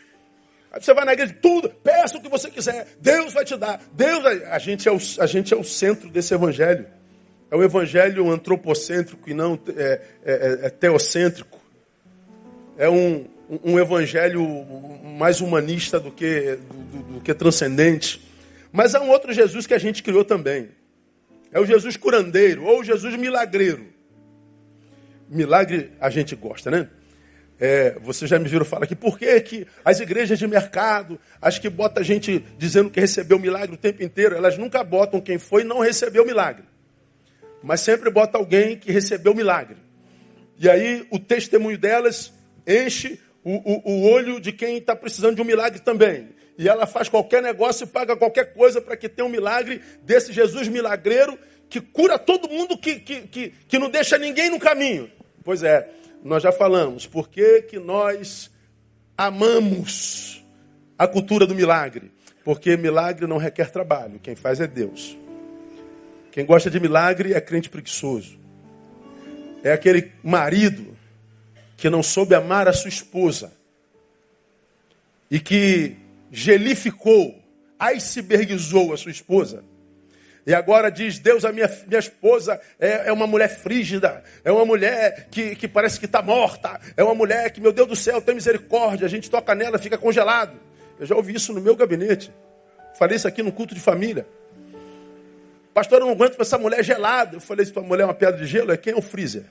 [0.72, 3.79] Aí você vai na igreja, tudo, peça o que você quiser, Deus vai te dar.
[3.92, 6.87] Deus, a gente é o, a gente é o centro desse evangelho.
[7.50, 11.61] É o evangelho antropocêntrico e não é, é, é, é teocêntrico.
[12.76, 13.26] É um,
[13.64, 14.44] um evangelho
[15.18, 18.20] mais humanista do que, do, do, do que transcendente.
[18.72, 20.70] Mas há um outro Jesus que a gente criou também.
[21.52, 23.87] É o Jesus curandeiro ou o Jesus milagreiro.
[25.28, 26.88] Milagre a gente gosta, né?
[27.59, 31.59] É, vocês já me viram falar aqui, por que, que as igrejas de mercado, as
[31.59, 35.38] que botam a gente dizendo que recebeu milagre o tempo inteiro, elas nunca botam quem
[35.38, 36.64] foi e não recebeu milagre.
[37.66, 39.76] Mas sempre bota alguém que recebeu o milagre.
[40.57, 42.33] E aí o testemunho delas
[42.64, 46.29] enche o, o, o olho de quem está precisando de um milagre também.
[46.57, 50.33] E ela faz qualquer negócio e paga qualquer coisa para que tenha um milagre desse
[50.33, 51.37] Jesus milagreiro
[51.68, 55.11] que cura todo mundo, que, que, que, que não deixa ninguém no caminho.
[55.42, 55.90] Pois é,
[56.22, 58.48] nós já falamos, por que, que nós
[59.18, 60.46] amamos
[60.96, 62.12] a cultura do milagre?
[62.44, 65.18] Porque milagre não requer trabalho, quem faz é Deus.
[66.37, 68.38] Quem gosta de milagre é crente preguiçoso.
[69.64, 70.94] É aquele marido
[71.79, 73.55] que não soube amar a sua esposa
[75.31, 75.96] e que
[76.31, 77.42] gelificou,
[77.81, 79.64] icebergizou a sua esposa
[80.46, 84.66] e agora diz, Deus, a minha, minha esposa é, é uma mulher frígida, é uma
[84.66, 88.20] mulher que, que parece que está morta, é uma mulher que, meu Deus do céu,
[88.20, 90.53] tem misericórdia, a gente toca nela, fica congelado.
[91.01, 92.31] Eu já ouvi isso no meu gabinete.
[92.99, 94.27] Falei isso aqui no culto de família.
[95.76, 97.36] Pastor, eu não aguento essa mulher gelada.
[97.36, 99.44] Eu falei, se tua mulher é uma pedra de gelo, é quem é o freezer?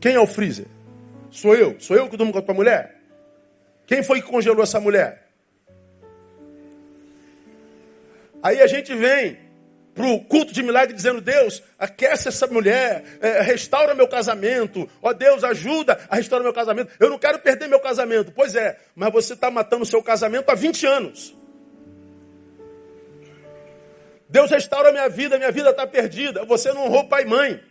[0.00, 0.66] Quem é o freezer?
[1.30, 1.76] Sou eu.
[1.78, 2.96] Sou eu que durmo com a tua mulher?
[3.86, 5.28] Quem foi que congelou essa mulher?
[8.42, 9.38] Aí a gente vem
[9.94, 14.90] para o culto de milagre dizendo: Deus, aquece essa mulher, é, restaura meu casamento.
[15.00, 16.90] Ó Deus, ajuda a restaurar meu casamento.
[16.98, 18.32] Eu não quero perder meu casamento.
[18.32, 21.37] Pois é, mas você está matando o seu casamento há 20 anos.
[24.28, 26.44] Deus restaura minha vida, minha vida está perdida.
[26.44, 27.62] Você não honrou pai e mãe.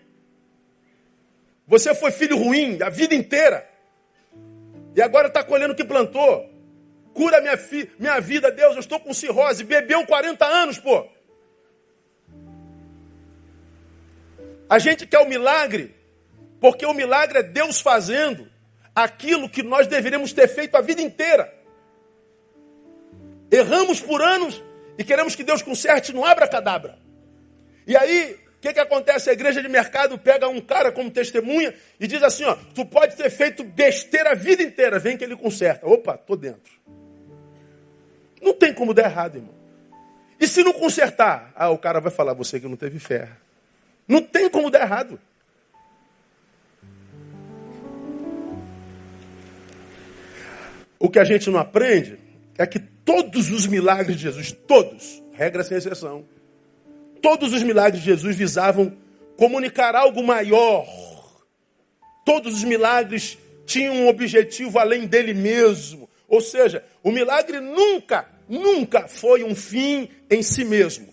[1.67, 3.67] Você foi filho ruim a vida inteira.
[4.95, 6.49] E agora está colhendo o que plantou.
[7.13, 9.63] Cura minha, fi, minha vida, Deus, eu estou com cirrose.
[9.63, 11.05] Bebeu 40 anos, pô.
[14.69, 15.95] A gente quer o milagre,
[16.59, 18.49] porque o milagre é Deus fazendo
[18.95, 21.53] aquilo que nós deveríamos ter feito a vida inteira.
[23.51, 24.61] Erramos por anos
[24.97, 26.97] e queremos que Deus conserte no abra-cadabra.
[27.85, 29.29] E aí, o que, que acontece?
[29.29, 33.15] A igreja de mercado pega um cara como testemunha e diz assim: ó, tu pode
[33.15, 35.85] ter feito besteira a vida inteira, vem que ele conserta.
[35.85, 36.73] Opa, tô dentro.
[38.41, 39.55] Não tem como dar errado, irmão.
[40.39, 41.51] E se não consertar?
[41.55, 43.29] Ah, o cara vai falar, você que não teve fé.
[44.07, 45.19] Não tem como dar errado.
[50.99, 52.17] O que a gente não aprende
[52.57, 56.25] é que todos os milagres de Jesus, todos, regra sem exceção,
[57.21, 58.97] todos os milagres de Jesus visavam
[59.37, 60.85] comunicar algo maior.
[62.25, 69.07] Todos os milagres tinham um objetivo além dele mesmo Ou seja, o milagre nunca, nunca
[69.07, 71.07] foi um fim em si mesmo.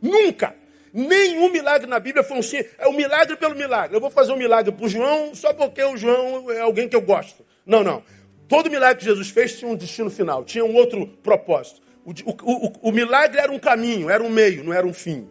[0.00, 0.54] Nunca.
[0.92, 2.62] Nenhum milagre na Bíblia foi um sim.
[2.78, 3.96] É um milagre pelo milagre.
[3.96, 6.94] Eu vou fazer um milagre para o João só porque o João é alguém que
[6.94, 7.44] eu gosto.
[7.66, 8.04] Não, não.
[8.52, 11.80] Todo milagre que Jesus fez tinha um destino final, tinha um outro propósito.
[12.04, 15.26] O, o, o, o milagre era um caminho, era um meio, não era um fim.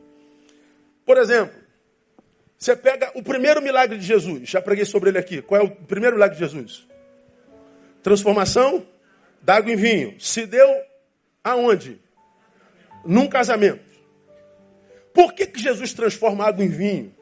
[1.06, 1.54] Por exemplo,
[2.58, 5.40] você pega o primeiro milagre de Jesus, já preguei sobre ele aqui.
[5.40, 6.88] Qual é o primeiro milagre de Jesus?
[8.02, 8.84] Transformação
[9.40, 10.20] da água em vinho.
[10.20, 10.68] Se deu
[11.44, 12.02] aonde?
[13.06, 13.86] Num casamento.
[15.14, 17.16] Por que, que Jesus transforma água em vinho?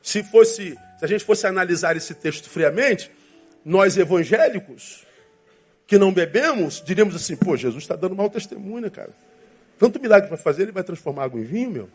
[0.00, 3.10] Se fosse, se a gente fosse analisar esse texto friamente,
[3.64, 5.06] nós evangélicos
[5.86, 9.10] que não bebemos, diríamos assim, pô, Jesus está dando mau testemunho, cara?
[9.78, 11.88] Tanto milagre para fazer, ele vai transformar água em vinho, meu.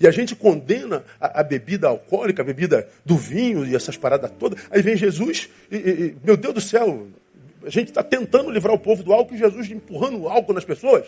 [0.00, 4.30] E a gente condena a, a, bebida alcoólica, a bebida do vinho e essas paradas
[4.38, 4.60] todas.
[4.70, 7.06] Aí vem Jesus e, e meu Deus do céu,
[7.64, 10.64] a gente está tentando livrar o povo do álcool e Jesus empurrando o álcool nas
[10.64, 11.06] pessoas.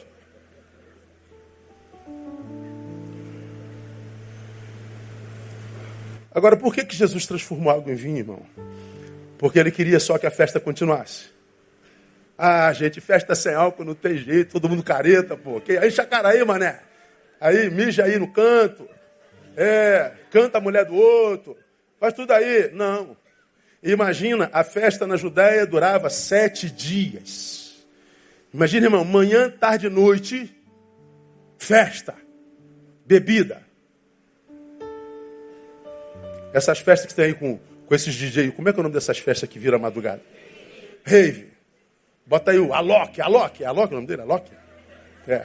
[6.36, 8.42] Agora, por que, que Jesus transformou água em vinho, irmão?
[9.38, 11.30] Porque ele queria só que a festa continuasse.
[12.36, 15.62] Ah, gente, festa sem álcool não tem jeito, todo mundo careta, pô.
[15.80, 16.80] Aí chacaraí, mané.
[17.40, 18.86] Aí mija aí no canto.
[19.56, 21.56] É, canta a mulher do outro.
[21.98, 22.70] Faz tudo aí.
[22.74, 23.16] Não.
[23.82, 27.86] Imagina, a festa na Judéia durava sete dias.
[28.52, 30.54] Imagina, irmão, manhã, tarde e noite,
[31.56, 32.14] festa,
[33.06, 33.65] bebida.
[36.56, 38.94] Essas festas que tem aí com, com esses DJ, como é que é o nome
[38.94, 40.22] dessas festas que vira madrugada?
[41.04, 41.48] Rave.
[42.24, 44.22] Bota aí o Alok, Alok, Alok é o nome dele?
[44.22, 44.50] Alok?
[45.28, 45.44] É.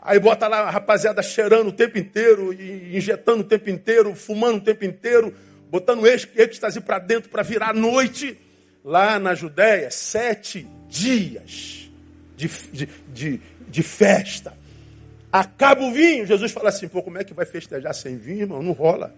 [0.00, 4.60] Aí bota lá a rapaziada cheirando o tempo inteiro, injetando o tempo inteiro, fumando o
[4.62, 5.32] tempo inteiro,
[5.70, 8.36] botando êxtase para dentro para virar noite.
[8.84, 11.88] Lá na Judéia, sete dias
[12.34, 14.58] de, de, de, de festa.
[15.32, 16.26] Acaba o vinho.
[16.26, 18.62] Jesus fala assim: pô, como é que vai festejar sem vinho, irmão?
[18.62, 19.14] Não rola.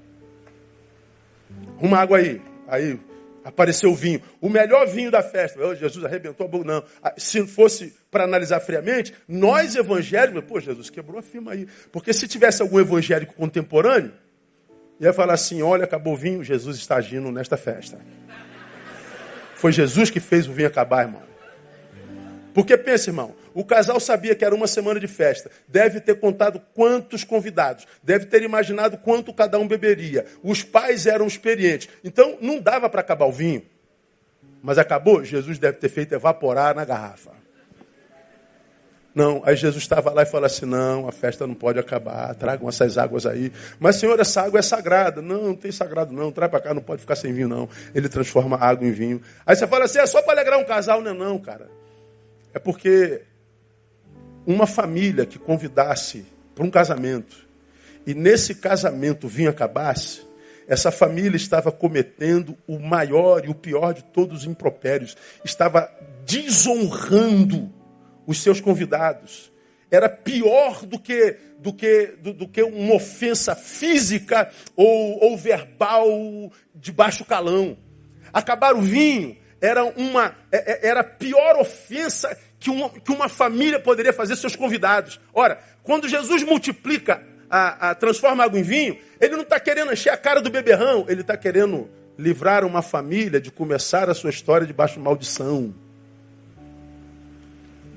[1.81, 2.41] Uma água aí.
[2.69, 2.99] Aí
[3.45, 4.21] apareceu o vinho.
[4.41, 5.61] O melhor vinho da festa.
[5.65, 6.65] Oh, Jesus arrebentou a boca.
[6.65, 6.85] Não.
[7.03, 11.67] Ah, se fosse para analisar friamente, nós evangélicos, pô, Jesus quebrou a firma aí.
[11.91, 14.13] Porque se tivesse algum evangélico contemporâneo,
[15.01, 17.99] ia falar assim: olha, acabou o vinho, Jesus está agindo nesta festa.
[19.57, 21.23] Foi Jesus que fez o vinho acabar, irmão.
[22.53, 25.51] Porque pensa, irmão, o casal sabia que era uma semana de festa.
[25.69, 27.87] Deve ter contado quantos convidados.
[28.03, 30.27] Deve ter imaginado quanto cada um beberia.
[30.43, 31.89] Os pais eram experientes.
[32.03, 33.63] Então não dava para acabar o vinho.
[34.63, 35.25] Mas acabou?
[35.25, 37.43] Jesus deve ter feito evaporar na garrafa.
[39.15, 42.69] Não, aí Jesus estava lá e falou assim: não, a festa não pode acabar, tragam
[42.69, 43.53] essas águas aí.
[43.79, 45.21] Mas, Senhor, essa água é sagrada.
[45.21, 46.33] Não, não tem sagrado, não.
[46.33, 47.69] Traz para cá, não pode ficar sem vinho, não.
[47.95, 49.21] Ele transforma água em vinho.
[49.45, 51.03] Aí você fala assim: é só para alegrar um casal.
[51.03, 51.69] Não, não, cara.
[52.55, 53.23] É porque
[54.47, 57.53] uma família que convidasse para um casamento
[58.07, 60.23] e nesse casamento vinha acabasse,
[60.67, 65.91] essa família estava cometendo o maior e o pior de todos os impropérios, estava
[66.25, 67.73] desonrando
[68.27, 69.53] os seus convidados.
[69.91, 76.09] Era pior do que do que, do, do que uma ofensa física ou, ou verbal
[76.75, 77.77] de baixo calão.
[78.33, 83.29] Acabar o vinho era uma é, é, era a pior ofensa que uma, que uma
[83.29, 85.21] família poderia fazer seus convidados.
[85.35, 87.21] Ora, quando Jesus multiplica,
[87.51, 91.05] a, a transforma água em vinho, ele não está querendo encher a cara do beberrão,
[91.09, 95.75] ele está querendo livrar uma família de começar a sua história debaixo de maldição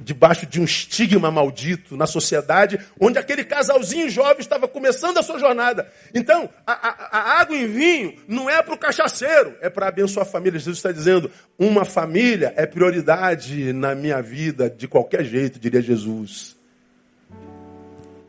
[0.05, 5.39] debaixo de um estigma maldito na sociedade, onde aquele casalzinho jovem estava começando a sua
[5.39, 5.91] jornada.
[6.13, 10.25] Então, a, a, a água em vinho não é para o cachaceiro, é para abençoar
[10.25, 10.59] a família.
[10.59, 16.55] Jesus está dizendo: uma família é prioridade na minha vida, de qualquer jeito, diria Jesus.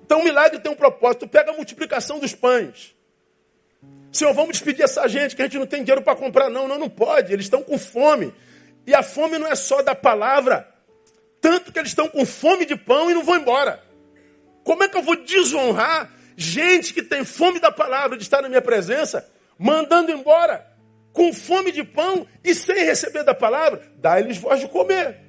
[0.06, 1.28] Então, o milagre tem um propósito.
[1.28, 2.94] Pega a multiplicação dos pães.
[4.10, 6.48] Senhor, vamos despedir essa gente que a gente não tem dinheiro para comprar.
[6.48, 7.32] Não, não, não pode.
[7.32, 8.32] Eles estão com fome.
[8.86, 10.75] E a fome não é só da palavra.
[11.40, 13.82] Tanto que eles estão com fome de pão e não vão embora.
[14.64, 18.48] Como é que eu vou desonrar gente que tem fome da palavra, de estar na
[18.48, 19.28] minha presença,
[19.58, 20.66] mandando embora,
[21.12, 23.82] com fome de pão e sem receber da palavra?
[23.96, 25.20] Dá-lhes voz de comer.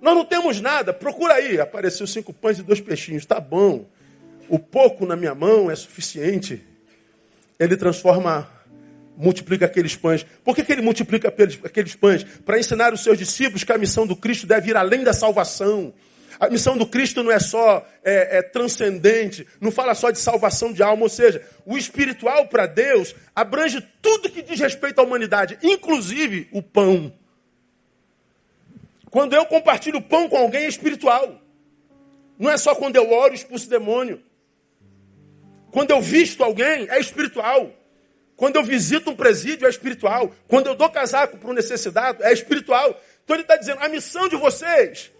[0.00, 1.60] Nós não temos nada, procura aí.
[1.60, 3.86] Apareceu cinco pães e dois peixinhos, tá bom.
[4.48, 6.64] O pouco na minha mão é suficiente.
[7.58, 8.48] Ele transforma
[9.18, 10.24] multiplica aqueles pães.
[10.44, 12.22] Por que, que ele multiplica aqueles pães?
[12.22, 15.92] Para ensinar os seus discípulos que a missão do Cristo deve ir além da salvação.
[16.38, 20.72] A missão do Cristo não é só é, é, transcendente, não fala só de salvação
[20.72, 25.58] de alma, ou seja, o espiritual para Deus abrange tudo que diz respeito à humanidade,
[25.64, 27.12] inclusive o pão.
[29.10, 31.42] Quando eu compartilho pão com alguém é espiritual.
[32.38, 34.22] Não é só quando eu oro e expulso demônio.
[35.72, 37.72] Quando eu visto alguém é espiritual.
[38.38, 40.32] Quando eu visito um presídio é espiritual.
[40.46, 42.98] Quando eu dou casaco para um necessitado é espiritual.
[43.24, 45.10] Então ele está dizendo: a missão de vocês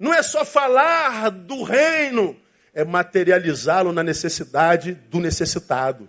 [0.00, 2.34] não é só falar do reino,
[2.72, 6.08] é materializá-lo na necessidade do necessitado.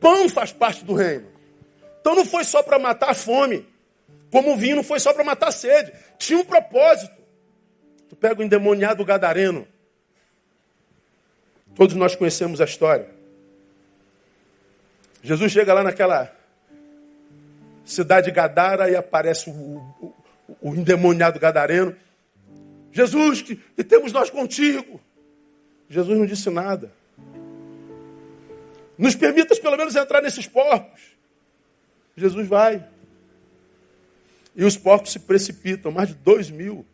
[0.00, 1.28] Pão faz parte do reino.
[2.00, 3.68] Então não foi só para matar a fome,
[4.32, 5.92] como o vinho não foi só para matar a sede.
[6.16, 7.14] Tinha um propósito.
[8.08, 9.68] Tu pega o endemoniado gadareno.
[11.74, 13.15] Todos nós conhecemos a história.
[15.26, 16.32] Jesus chega lá naquela
[17.84, 20.14] cidade Gadara e aparece o,
[20.62, 21.96] o endemoniado gadareno.
[22.92, 25.00] Jesus, que, que temos nós contigo?
[25.90, 26.92] Jesus não disse nada.
[28.96, 31.00] Nos permitas pelo menos entrar nesses porcos.
[32.16, 32.86] Jesus vai.
[34.54, 36.86] E os porcos se precipitam, mais de dois mil.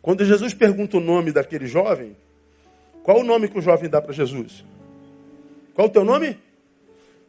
[0.00, 2.16] Quando Jesus pergunta o nome daquele jovem,
[3.02, 4.64] qual o nome que o jovem dá para Jesus?
[5.74, 6.48] Qual o teu nome?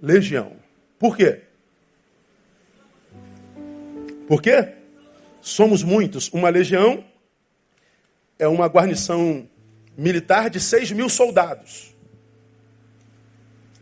[0.02, 0.54] Legião.
[0.97, 1.41] Por quê?
[4.28, 4.74] Por quê?
[5.41, 6.30] Somos muitos.
[6.30, 7.04] Uma legião
[8.39, 9.47] é uma guarnição
[9.97, 11.95] militar de 6 mil soldados.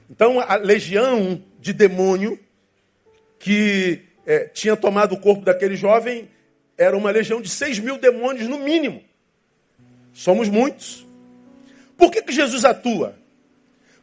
[0.10, 2.40] Então, a legião de demônio
[3.38, 6.30] que é, tinha tomado o corpo daquele jovem
[6.78, 9.04] era uma legião de 6 mil demônios no mínimo.
[10.14, 11.06] Somos muitos.
[11.96, 13.19] Por que, que Jesus atua?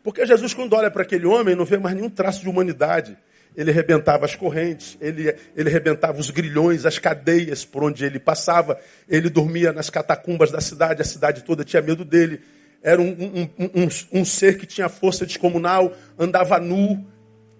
[0.06, 3.18] Porque Jesus, quando olha para aquele homem, não vê mais nenhum traço de humanidade
[3.56, 5.70] ele rebentava as correntes, ele, ele
[6.16, 8.78] os grilhões, as cadeias por onde ele passava,
[9.08, 12.40] ele dormia nas catacumbas da cidade, a cidade toda tinha medo dele.
[12.82, 17.04] Era um, um, um, um ser que tinha força descomunal, andava nu.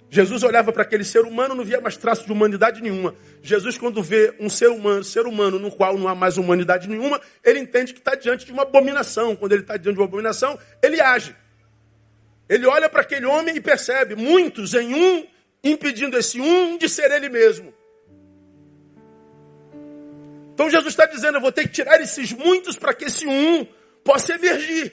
[0.09, 3.15] Jesus olhava para aquele ser humano, não via mais traço de humanidade nenhuma.
[3.43, 7.21] Jesus, quando vê um ser humano, ser humano no qual não há mais humanidade nenhuma,
[7.43, 9.35] ele entende que está diante de uma abominação.
[9.35, 11.35] Quando ele está diante de uma abominação, ele age.
[12.49, 15.27] Ele olha para aquele homem e percebe, muitos em um
[15.63, 17.75] impedindo esse um de ser ele mesmo.
[20.55, 23.67] Então Jesus está dizendo: eu vou ter que tirar esses muitos para que esse um
[24.05, 24.93] possa emergir.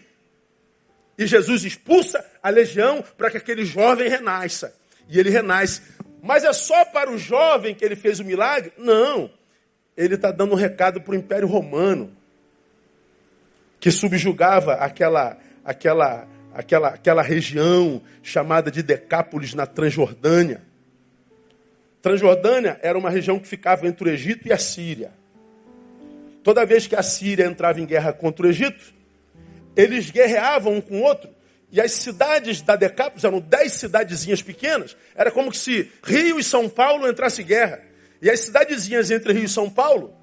[1.18, 4.76] E Jesus expulsa a legião para que aquele jovem renasça.
[5.08, 5.82] E ele renasce.
[6.22, 8.74] Mas é só para o jovem que ele fez o milagre?
[8.78, 9.32] Não.
[9.96, 12.16] Ele está dando um recado para o Império Romano,
[13.80, 20.62] que subjugava aquela, aquela aquela, aquela região chamada de Decápolis, na Transjordânia.
[22.02, 25.12] Transjordânia era uma região que ficava entre o Egito e a Síria.
[26.44, 28.94] Toda vez que a Síria entrava em guerra contra o Egito,
[29.76, 31.30] eles guerreavam um com o outro.
[31.72, 34.96] E as cidades da Decápolis eram dez cidadezinhas pequenas.
[35.16, 37.82] Era como se Rio e São Paulo entrassem em guerra.
[38.22, 40.14] E as cidadezinhas entre Rio e São Paulo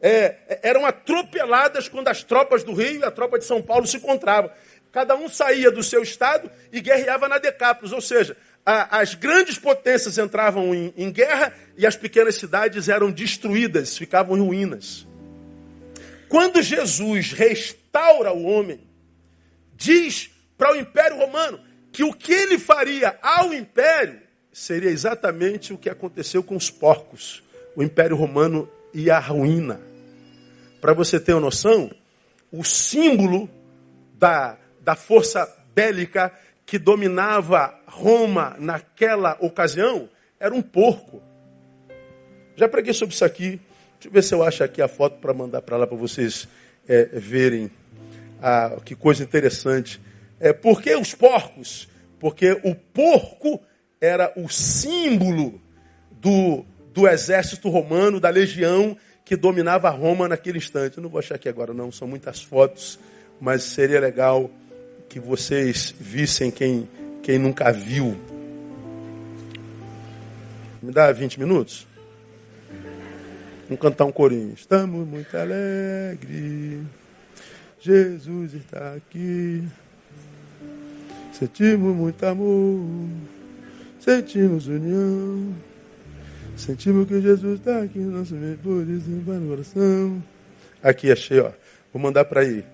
[0.00, 3.96] é, eram atropeladas quando as tropas do Rio e a tropa de São Paulo se
[3.96, 4.50] encontravam.
[4.96, 8.34] Cada um saía do seu estado e guerreava na Decápolis, ou seja,
[8.64, 14.38] a, as grandes potências entravam em, em guerra e as pequenas cidades eram destruídas, ficavam
[14.38, 15.06] em ruínas.
[16.30, 18.80] Quando Jesus restaura o homem,
[19.74, 21.60] diz para o Império Romano
[21.92, 24.18] que o que ele faria ao Império
[24.50, 27.42] seria exatamente o que aconteceu com os porcos.
[27.76, 29.78] O Império Romano ia à ruína.
[30.80, 31.90] Para você ter uma noção,
[32.50, 33.46] o símbolo
[34.14, 34.56] da
[34.86, 36.32] da força bélica
[36.64, 40.08] que dominava Roma naquela ocasião
[40.38, 41.20] era um porco.
[42.54, 43.60] Já preguei sobre isso aqui.
[43.94, 46.46] Deixa eu ver se eu acho aqui a foto para mandar para lá para vocês
[46.86, 47.68] é, verem.
[48.40, 50.00] Ah, que coisa interessante.
[50.38, 51.88] É, por que os porcos?
[52.20, 53.60] Porque o porco
[54.00, 55.60] era o símbolo
[56.12, 56.64] do,
[56.94, 60.98] do exército romano, da legião que dominava Roma naquele instante.
[60.98, 63.00] Eu não vou achar aqui agora, não, são muitas fotos,
[63.40, 64.48] mas seria legal
[65.08, 66.88] que vocês vissem quem,
[67.22, 68.16] quem nunca viu.
[70.82, 71.86] Me dá 20 minutos?
[73.68, 74.54] Vamos cantar um corinho.
[74.54, 76.82] Estamos muito alegres.
[77.80, 79.64] Jesus está aqui.
[81.32, 83.08] Sentimos muito amor.
[83.98, 85.52] Sentimos união.
[86.56, 88.56] Sentimos que Jesus está aqui no nosso meio.
[88.58, 90.22] Por isso, para o coração.
[90.82, 91.50] Aqui, achei, ó.
[91.92, 92.64] Vou mandar para aí.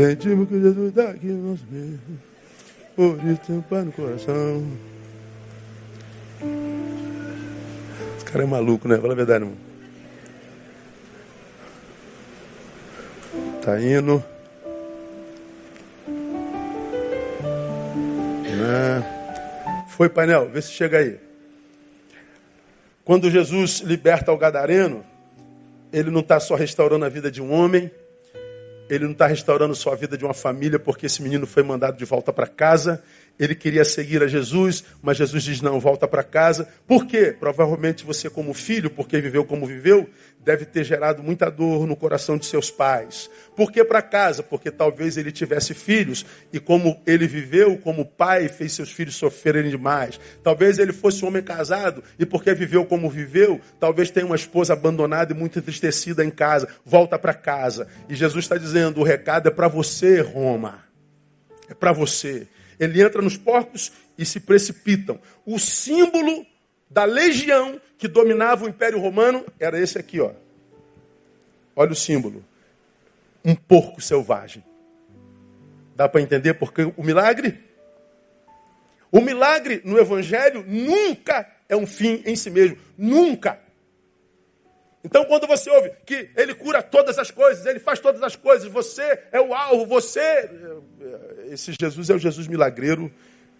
[0.00, 2.00] Sentimos que Jesus está aqui no nosso meio.
[2.96, 4.78] Por isso tem paz no coração.
[8.24, 8.96] cara é maluco, né?
[8.96, 9.58] Fala a verdade, irmão.
[13.60, 14.24] Tá indo.
[18.56, 19.84] Né?
[19.90, 21.20] Foi, painel, vê se chega aí.
[23.04, 25.04] Quando Jesus liberta o gadareno,
[25.92, 27.90] ele não está só restaurando a vida de um homem,
[28.90, 31.96] ele não está restaurando só a vida de uma família, porque esse menino foi mandado
[31.96, 33.02] de volta para casa,
[33.40, 36.68] ele queria seguir a Jesus, mas Jesus diz: não, volta para casa.
[36.86, 37.34] Por quê?
[37.40, 40.06] Provavelmente você, como filho, porque viveu como viveu,
[40.44, 43.30] deve ter gerado muita dor no coração de seus pais.
[43.56, 44.42] Por que para casa?
[44.42, 49.70] Porque talvez ele tivesse filhos e, como ele viveu como pai, fez seus filhos sofrerem
[49.70, 50.20] demais.
[50.42, 54.74] Talvez ele fosse um homem casado e, porque viveu como viveu, talvez tenha uma esposa
[54.74, 56.68] abandonada e muito entristecida em casa.
[56.84, 57.88] Volta para casa.
[58.06, 60.84] E Jesus está dizendo: o recado é para você, Roma.
[61.70, 62.46] É para você.
[62.80, 65.20] Ele entra nos porcos e se precipitam.
[65.44, 66.46] O símbolo
[66.88, 70.32] da legião que dominava o Império Romano era esse aqui, ó.
[71.76, 72.42] Olha o símbolo.
[73.44, 74.64] Um porco selvagem.
[75.94, 77.62] Dá para entender porque o milagre?
[79.12, 82.78] O milagre no Evangelho nunca é um fim em si mesmo.
[82.96, 83.60] Nunca.
[85.02, 88.70] Então, quando você ouve que ele cura todas as coisas, ele faz todas as coisas,
[88.70, 90.48] você é o alvo, você
[91.50, 93.10] esse Jesus é o Jesus milagreiro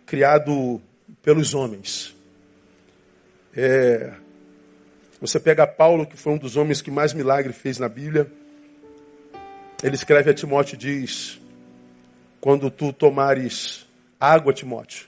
[0.07, 0.81] criado
[1.23, 2.15] pelos homens.
[3.57, 4.13] É,
[5.21, 8.31] você pega Paulo, que foi um dos homens que mais milagre fez na Bíblia.
[9.83, 11.41] Ele escreve a Timóteo diz:
[12.41, 13.87] quando tu tomares
[14.21, 15.07] água, Timóteo,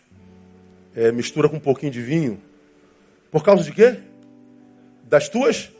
[0.96, 2.42] é, mistura com um pouquinho de vinho.
[3.30, 3.98] Por causa de quê?
[5.04, 5.70] Das tuas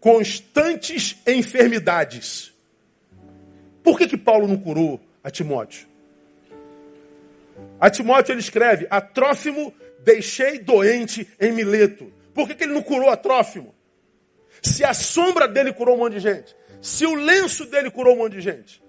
[0.00, 2.52] constantes enfermidades.
[3.82, 5.86] Por que, que Paulo não curou a Timóteo?
[7.80, 9.00] A Timóteo ele escreve: A
[10.04, 12.12] deixei doente em Mileto.
[12.34, 13.74] Por que, que ele não curou a?
[14.62, 18.18] Se a sombra dele curou um monte de gente, se o lenço dele curou um
[18.18, 18.82] monte de gente.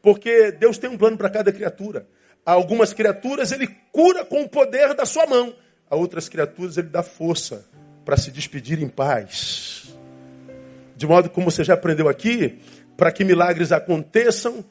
[0.00, 2.06] Porque Deus tem um plano para cada criatura.
[2.44, 5.54] Algumas criaturas ele cura com o poder da sua mão,
[5.90, 7.68] a outras criaturas ele dá força
[8.08, 9.94] para se despedir em paz.
[10.96, 12.58] De modo como você já aprendeu aqui,
[12.96, 14.64] para que milagres aconteçam,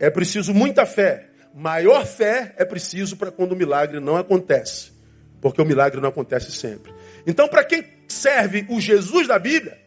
[0.00, 4.92] é preciso muita fé maior fé é preciso para quando o milagre não acontece.
[5.40, 6.92] Porque o milagre não acontece sempre.
[7.26, 9.78] Então, para quem serve o Jesus da Bíblia,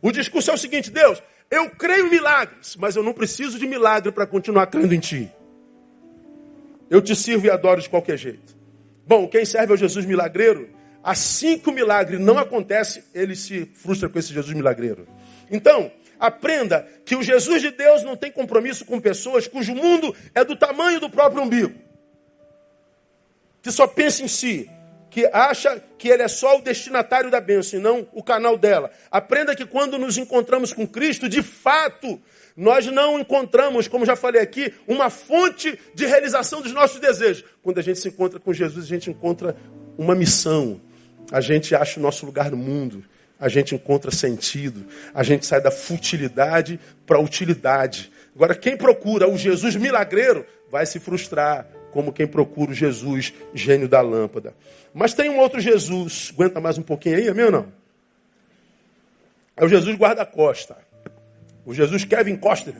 [0.00, 3.66] o discurso é o seguinte: Deus, eu creio em milagres, mas eu não preciso de
[3.66, 5.30] milagre para continuar crendo em Ti.
[6.88, 8.56] Eu te sirvo e adoro de qualquer jeito.
[9.06, 10.68] Bom, quem serve ao Jesus milagreiro,
[11.02, 15.06] assim que o milagre não acontece, ele se frustra com esse Jesus milagreiro.
[15.50, 15.90] Então,
[16.22, 20.54] Aprenda que o Jesus de Deus não tem compromisso com pessoas cujo mundo é do
[20.54, 21.74] tamanho do próprio umbigo.
[23.60, 24.70] Que só pensa em si,
[25.10, 28.92] que acha que ele é só o destinatário da bênção e não o canal dela.
[29.10, 32.22] Aprenda que quando nos encontramos com Cristo, de fato,
[32.56, 37.44] nós não encontramos, como já falei aqui, uma fonte de realização dos nossos desejos.
[37.64, 39.56] Quando a gente se encontra com Jesus, a gente encontra
[39.98, 40.80] uma missão.
[41.30, 43.04] A gente acha o nosso lugar no mundo
[43.42, 48.12] a gente encontra sentido, a gente sai da futilidade para a utilidade.
[48.36, 53.88] Agora, quem procura o Jesus milagreiro vai se frustrar, como quem procura o Jesus gênio
[53.88, 54.54] da lâmpada.
[54.94, 57.72] Mas tem um outro Jesus, aguenta mais um pouquinho aí, meu ou não?
[59.56, 60.76] É o Jesus guarda-costa.
[61.66, 62.76] O Jesus Kevin Costner.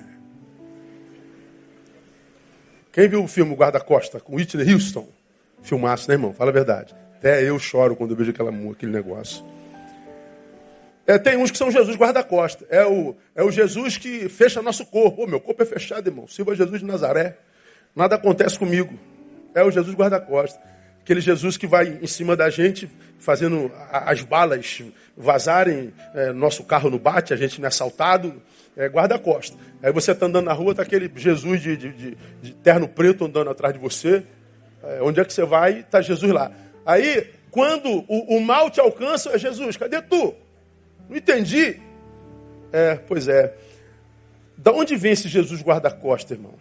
[2.93, 5.09] Quem viu o filme Guarda-Costa com Whitney Houston?
[5.61, 6.33] Filmaço, né, irmão?
[6.33, 7.02] Fala a verdade.
[7.23, 9.45] Até eu choro quando eu vejo aquela, aquele negócio.
[11.07, 12.67] É, tem uns que são Jesus guarda-costa.
[12.69, 15.23] É o, é o Jesus que fecha nosso corpo.
[15.23, 16.27] Ô, meu corpo é fechado, irmão.
[16.27, 17.39] Silva Jesus de Nazaré.
[17.95, 18.99] Nada acontece comigo.
[19.55, 20.61] É o Jesus guarda-costa.
[21.01, 24.83] Aquele Jesus que vai em cima da gente, fazendo as balas
[25.17, 28.43] vazarem, é, nosso carro no bate, a gente não é assaltado,
[28.77, 29.57] é guarda-costa.
[29.81, 33.27] Aí você está andando na rua, está aquele Jesus de, de, de, de, terno preto
[33.27, 34.25] andando atrás de você.
[34.83, 35.81] É, onde é que você vai?
[35.81, 36.51] Está Jesus lá.
[36.85, 40.35] Aí, quando o, o mal te alcança, é Jesus, cadê tu?
[41.09, 41.81] Não entendi.
[42.73, 43.55] É, pois é.
[44.57, 46.55] Da onde vem esse Jesus guarda-costa, irmão?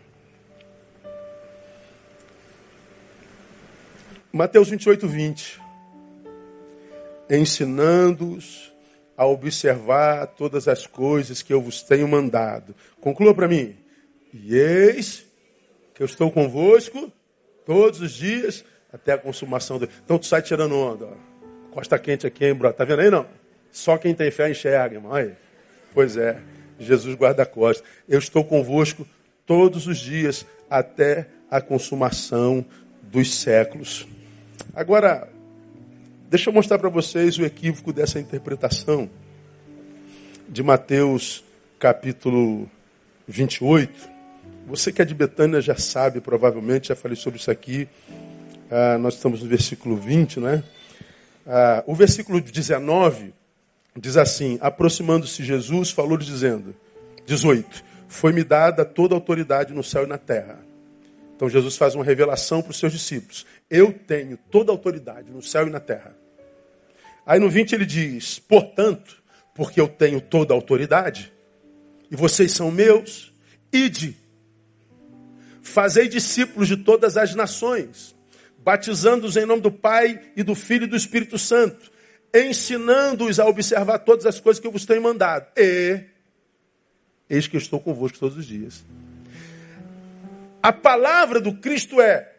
[4.31, 5.61] Mateus 28, 20.
[7.29, 8.71] Ensinando-os
[9.17, 12.75] a observar todas as coisas que eu vos tenho mandado.
[12.99, 13.75] Conclua para mim.
[14.33, 15.25] E eis
[15.93, 17.11] que eu estou convosco
[17.65, 19.77] todos os dias até a consumação.
[19.79, 19.89] Do...
[20.03, 21.09] Então tu sai tirando onda.
[21.71, 22.71] Costa quente aqui, hein, bro?
[22.73, 23.25] Tá vendo aí, não?
[23.71, 25.13] Só quem tem fé enxerga, irmão.
[25.13, 25.31] Aí.
[25.93, 26.39] Pois é,
[26.79, 27.87] Jesus guarda-costas.
[28.07, 29.07] Eu estou convosco
[29.45, 32.65] todos os dias até a consumação
[33.01, 34.07] dos séculos.
[34.73, 35.27] Agora,
[36.31, 39.09] Deixa eu mostrar para vocês o equívoco dessa interpretação
[40.47, 41.43] de Mateus
[41.77, 42.71] capítulo
[43.27, 44.09] 28.
[44.65, 47.85] Você que é de Betânia já sabe, provavelmente, já falei sobre isso aqui.
[48.73, 50.63] Ah, nós estamos no versículo 20, né?
[51.45, 53.33] Ah, o versículo 19
[53.97, 56.73] diz assim: Aproximando-se Jesus, falou dizendo:
[57.25, 60.57] 18: Foi-me dada toda a autoridade no céu e na terra.
[61.35, 65.41] Então Jesus faz uma revelação para os seus discípulos: Eu tenho toda a autoridade no
[65.41, 66.15] céu e na terra.
[67.25, 69.21] Aí no 20 ele diz: Portanto,
[69.53, 71.33] porque eu tenho toda a autoridade,
[72.09, 73.33] e vocês são meus,
[73.73, 74.15] ide,
[75.61, 78.15] fazei discípulos de todas as nações,
[78.63, 81.91] batizando-os em nome do Pai e do Filho e do Espírito Santo,
[82.33, 85.47] ensinando-os a observar todas as coisas que eu vos tenho mandado.
[85.57, 86.03] E
[87.29, 88.83] eis que estou convosco todos os dias.
[90.61, 92.35] A palavra do Cristo é: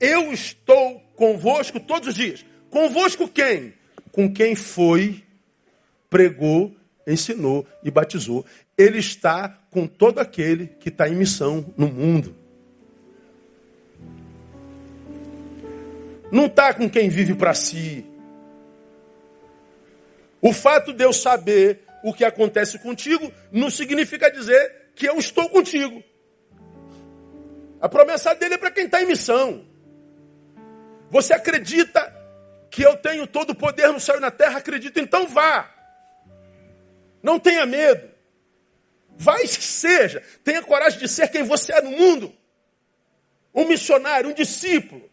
[0.00, 2.44] Eu estou convosco todos os dias.
[2.70, 3.74] Convosco quem?
[4.12, 5.24] Com quem foi
[6.08, 6.74] pregou,
[7.06, 8.44] ensinou e batizou.
[8.76, 12.34] Ele está com todo aquele que está em missão no mundo.
[16.30, 18.04] Não está com quem vive para si.
[20.40, 25.48] O fato de eu saber o que acontece contigo não significa dizer que eu estou
[25.48, 26.02] contigo.
[27.80, 29.64] A promessa dele é para quem está em missão.
[31.10, 32.14] Você acredita
[32.70, 34.58] que eu tenho todo o poder no céu e na terra?
[34.58, 35.72] Acredita, então vá.
[37.22, 38.08] Não tenha medo.
[39.16, 40.22] Vai seja.
[40.44, 42.32] Tenha coragem de ser quem você é no mundo.
[43.54, 45.07] Um missionário, um discípulo.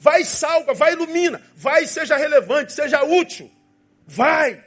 [0.00, 1.42] Vai salva, vai ilumina.
[1.54, 3.50] Vai seja relevante, seja útil.
[4.06, 4.64] Vai.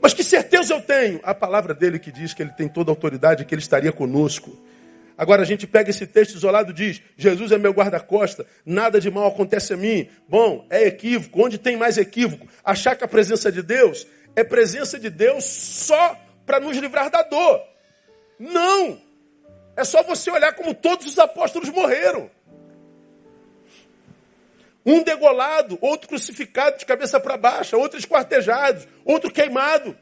[0.00, 1.20] Mas que certeza eu tenho?
[1.22, 4.58] A palavra dele que diz que ele tem toda a autoridade, que ele estaria conosco.
[5.16, 9.10] Agora a gente pega esse texto isolado e diz: Jesus é meu guarda-costa, nada de
[9.10, 10.08] mal acontece a mim.
[10.26, 11.44] Bom, é equívoco.
[11.44, 12.48] Onde tem mais equívoco?
[12.64, 17.22] Achar que a presença de Deus é presença de Deus só para nos livrar da
[17.22, 17.60] dor.
[18.38, 19.03] Não!
[19.76, 22.30] É só você olhar como todos os apóstolos morreram.
[24.86, 29.96] Um degolado, outro crucificado de cabeça para baixo, outro esquartejado, outro queimado.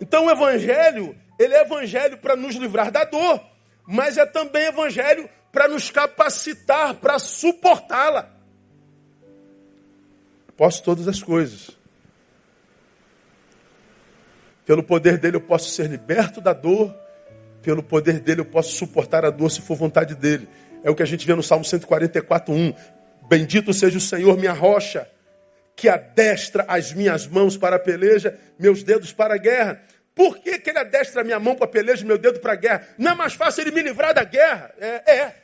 [0.00, 3.44] Então o evangelho ele é evangelho para nos livrar da dor,
[3.86, 8.30] mas é também evangelho para nos capacitar para suportá-la.
[10.56, 11.70] Posso todas as coisas.
[14.64, 16.94] Pelo poder dele eu posso ser liberto da dor,
[17.62, 20.48] pelo poder dele eu posso suportar a dor se for vontade dele.
[20.82, 22.74] É o que a gente vê no Salmo 144:1.
[23.28, 25.08] Bendito seja o Senhor, minha rocha,
[25.74, 29.82] que adestra as minhas mãos para a peleja, meus dedos para a guerra.
[30.14, 32.52] Por que, que ele adestra a minha mão para a peleja e meu dedo para
[32.52, 32.86] a guerra?
[32.96, 34.72] Não é mais fácil ele me livrar da guerra?
[34.78, 35.36] É, é.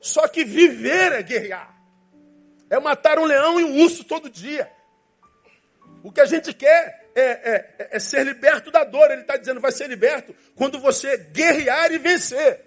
[0.00, 1.74] Só que viver é guerrear.
[2.68, 4.70] É matar um leão e um urso todo dia.
[6.02, 9.10] O que a gente quer é, é, é, ser liberto da dor.
[9.10, 12.64] Ele está dizendo vai ser liberto quando você guerrear e vencer.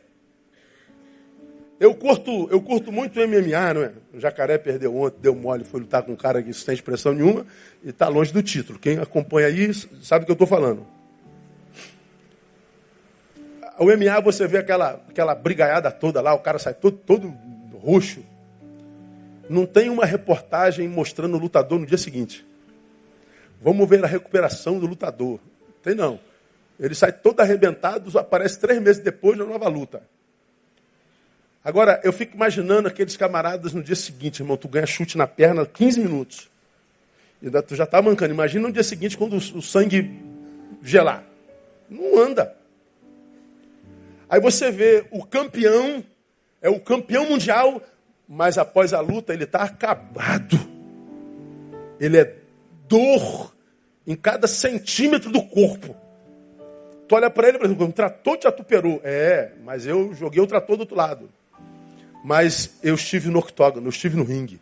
[1.80, 3.92] Eu curto, eu curto muito MMA, não é?
[4.14, 7.44] O Jacaré perdeu ontem, deu mole, foi lutar com um cara que sem expressão nenhuma
[7.84, 8.78] e está longe do título.
[8.78, 9.74] Quem acompanha aí
[10.04, 10.86] sabe o que eu estou falando.
[13.80, 17.34] O MMA você vê aquela, aquela brigaiada toda lá, o cara sai todo, todo
[17.74, 18.24] roxo.
[19.50, 22.46] Não tem uma reportagem mostrando o lutador no dia seguinte.
[23.62, 25.40] Vamos ver a recuperação do lutador.
[25.84, 26.20] Tem não.
[26.80, 30.02] Ele sai todo arrebentado, aparece três meses depois na nova luta.
[31.64, 35.64] Agora, eu fico imaginando aqueles camaradas no dia seguinte, irmão, tu ganha chute na perna
[35.64, 36.50] 15 minutos.
[37.40, 38.34] E tu já está mancando.
[38.34, 40.20] Imagina no dia seguinte quando o sangue
[40.82, 41.24] gelar.
[41.88, 42.56] Não anda.
[44.28, 46.04] Aí você vê o campeão,
[46.62, 47.82] é o campeão mundial,
[48.28, 50.58] mas após a luta ele está acabado.
[52.00, 52.41] Ele é
[52.92, 53.56] dor
[54.06, 55.96] em cada centímetro do corpo.
[57.08, 59.00] Tu olha para ele e fala, um trator te atuperou.
[59.04, 61.32] É, mas eu joguei o trator do outro lado.
[62.24, 64.60] Mas eu estive no octógono, eu estive no ringue.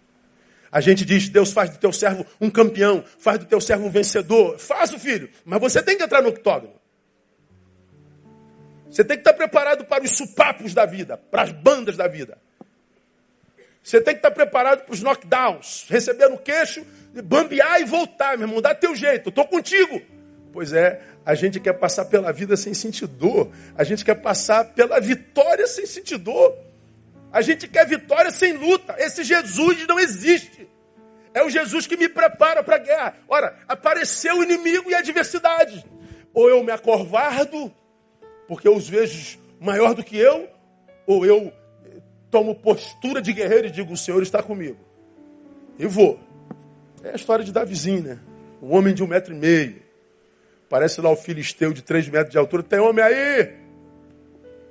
[0.72, 3.90] A gente diz, Deus faz do teu servo um campeão, faz do teu servo um
[3.90, 4.60] vencedor.
[4.60, 6.74] Faz o filho, mas você tem que entrar no octógono.
[8.90, 12.38] Você tem que estar preparado para os supapos da vida, para as bandas da vida.
[13.84, 16.86] Você tem que estar preparado para os knockdowns, receber no queixo,
[17.24, 18.62] bambear e voltar, meu irmão.
[18.62, 20.02] Dá teu jeito, estou contigo.
[20.52, 23.52] Pois é, a gente quer passar pela vida sem sentir dor.
[23.76, 26.58] A gente quer passar pela vitória sem sentir dor.
[27.32, 28.96] A gente quer vitória sem luta.
[28.98, 30.68] Esse Jesus não existe.
[31.34, 33.18] É o Jesus que me prepara para a guerra.
[33.28, 35.86] Ora, apareceu o inimigo e a adversidade.
[36.34, 37.72] Ou eu me acorvardo,
[38.48, 40.50] porque eu os vejo maior do que eu,
[41.06, 41.54] ou eu
[42.30, 44.78] tomo postura de guerreiro e digo: O Senhor está comigo.
[45.78, 46.20] E vou.
[47.04, 48.20] É a história de Davizinho, né?
[48.62, 49.82] Um homem de um metro e meio.
[50.70, 52.62] Parece lá o filisteu de três metros de altura.
[52.62, 53.54] Tem homem aí?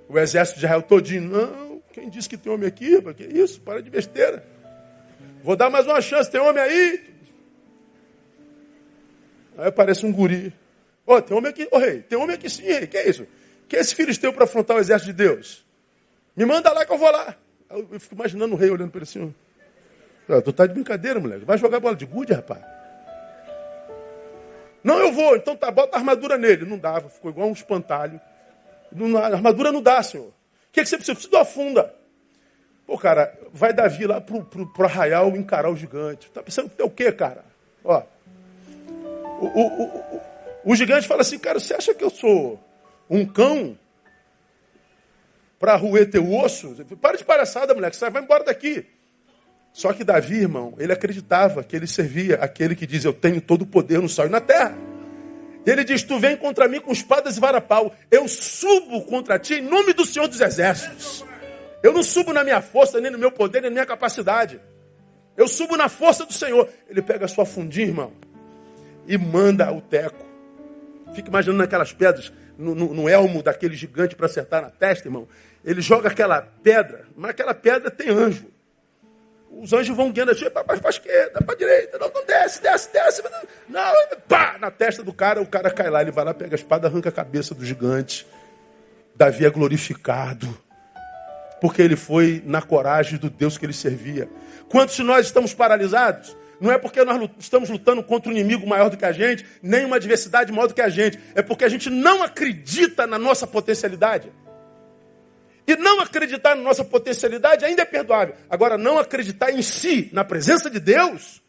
[0.08, 1.22] O exército de Israel todinho.
[1.22, 3.00] Não, quem disse que tem homem aqui?
[3.14, 3.60] Que isso?
[3.60, 4.46] Para de besteira.
[5.42, 6.30] Vou dar mais uma chance.
[6.30, 7.04] Tem homem aí?
[9.56, 10.52] Aí aparece um guri.
[11.04, 12.86] Ô, oh, tem homem aqui, ô oh, rei, tem homem aqui sim, rei.
[12.86, 13.26] Que é isso?
[13.66, 15.66] Que é esse filisteu para afrontar o exército de Deus?
[16.36, 17.34] Me manda lá que eu vou lá.
[17.70, 19.34] Eu fico imaginando o rei olhando para ele assim.
[20.28, 21.44] Ah, tu tá de brincadeira, moleque.
[21.44, 22.62] Vai jogar bola de gude, rapaz.
[24.82, 25.36] Não, eu vou.
[25.36, 26.64] Então tá, bota a armadura nele.
[26.64, 28.20] Não dava, ficou igual um espantalho.
[28.92, 30.28] Não, a armadura não dá, senhor.
[30.28, 30.32] O
[30.72, 31.12] que, é que você precisa?
[31.12, 31.94] Eu preciso de uma funda.
[32.86, 36.30] Pô, cara, vai Davi lá pro, pro, pro arraial encarar o gigante.
[36.30, 37.44] Tá pensando que é o quê, cara?
[37.84, 38.02] Ó.
[39.40, 40.20] O, o, o,
[40.64, 42.58] o gigante fala assim, cara, você acha que eu sou
[43.10, 43.78] um cão
[45.58, 46.74] para roer teu osso?
[47.00, 48.86] Para de palhaçada, moleque, sai, vai embora daqui.
[49.72, 53.62] Só que Davi, irmão, ele acreditava que ele servia aquele que diz, eu tenho todo
[53.62, 54.76] o poder no céu e na terra.
[55.66, 57.94] Ele diz, tu vem contra mim com espadas e varapau.
[58.10, 61.24] Eu subo contra ti em nome do Senhor dos Exércitos.
[61.82, 64.60] Eu não subo na minha força, nem no meu poder, nem na minha capacidade.
[65.36, 66.68] Eu subo na força do Senhor.
[66.88, 68.12] Ele pega a sua fundinha, irmão,
[69.06, 70.26] e manda o teco.
[71.14, 75.28] Fica imaginando aquelas pedras no, no, no elmo daquele gigante para acertar na testa, irmão.
[75.64, 78.46] Ele joga aquela pedra, mas aquela pedra tem anjo.
[79.50, 82.92] Os anjos vão guiando assim, para a esquerda, para a direita, não, não desce, desce,
[82.92, 83.22] desce.
[83.68, 83.92] Não,
[84.28, 86.86] pá, na testa do cara, o cara cai lá, ele vai lá, pega a espada,
[86.86, 88.26] arranca a cabeça do gigante.
[89.16, 90.46] Davi é glorificado,
[91.60, 94.28] porque ele foi na coragem do Deus que ele servia.
[94.68, 96.36] Quantos de nós estamos paralisados?
[96.60, 99.84] Não é porque nós estamos lutando contra um inimigo maior do que a gente, nem
[99.84, 101.18] uma adversidade maior do que a gente.
[101.34, 104.32] É porque a gente não acredita na nossa potencialidade.
[105.66, 108.34] E não acreditar na nossa potencialidade ainda é perdoável.
[108.48, 111.42] Agora, não acreditar em si, na presença de Deus,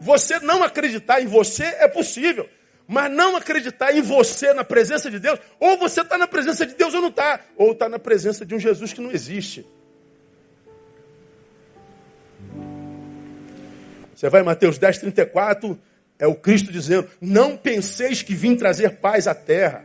[0.00, 2.48] você não acreditar em você é possível.
[2.88, 6.74] Mas não acreditar em você, na presença de Deus, ou você está na presença de
[6.74, 9.66] Deus ou não está, ou está na presença de um Jesus que não existe.
[14.16, 15.78] Você vai em Mateus 10, 34,
[16.18, 19.84] é o Cristo dizendo: Não penseis que vim trazer paz à terra.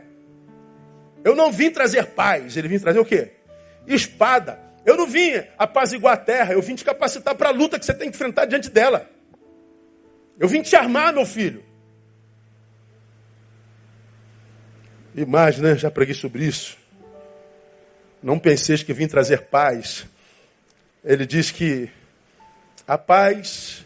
[1.22, 3.32] Eu não vim trazer paz, ele vim trazer o quê?
[3.86, 4.58] Espada.
[4.86, 7.92] Eu não vim apaziguar a terra, eu vim te capacitar para a luta que você
[7.92, 9.08] tem que enfrentar diante dela.
[10.40, 11.62] Eu vim te armar, meu filho.
[15.14, 15.76] E mais, né?
[15.76, 16.78] Já preguei sobre isso.
[18.22, 20.06] Não penseis que vim trazer paz.
[21.04, 21.90] Ele diz que
[22.88, 23.84] a paz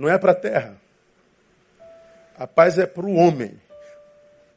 [0.00, 0.76] não é para a terra.
[2.34, 3.60] A paz é para o homem.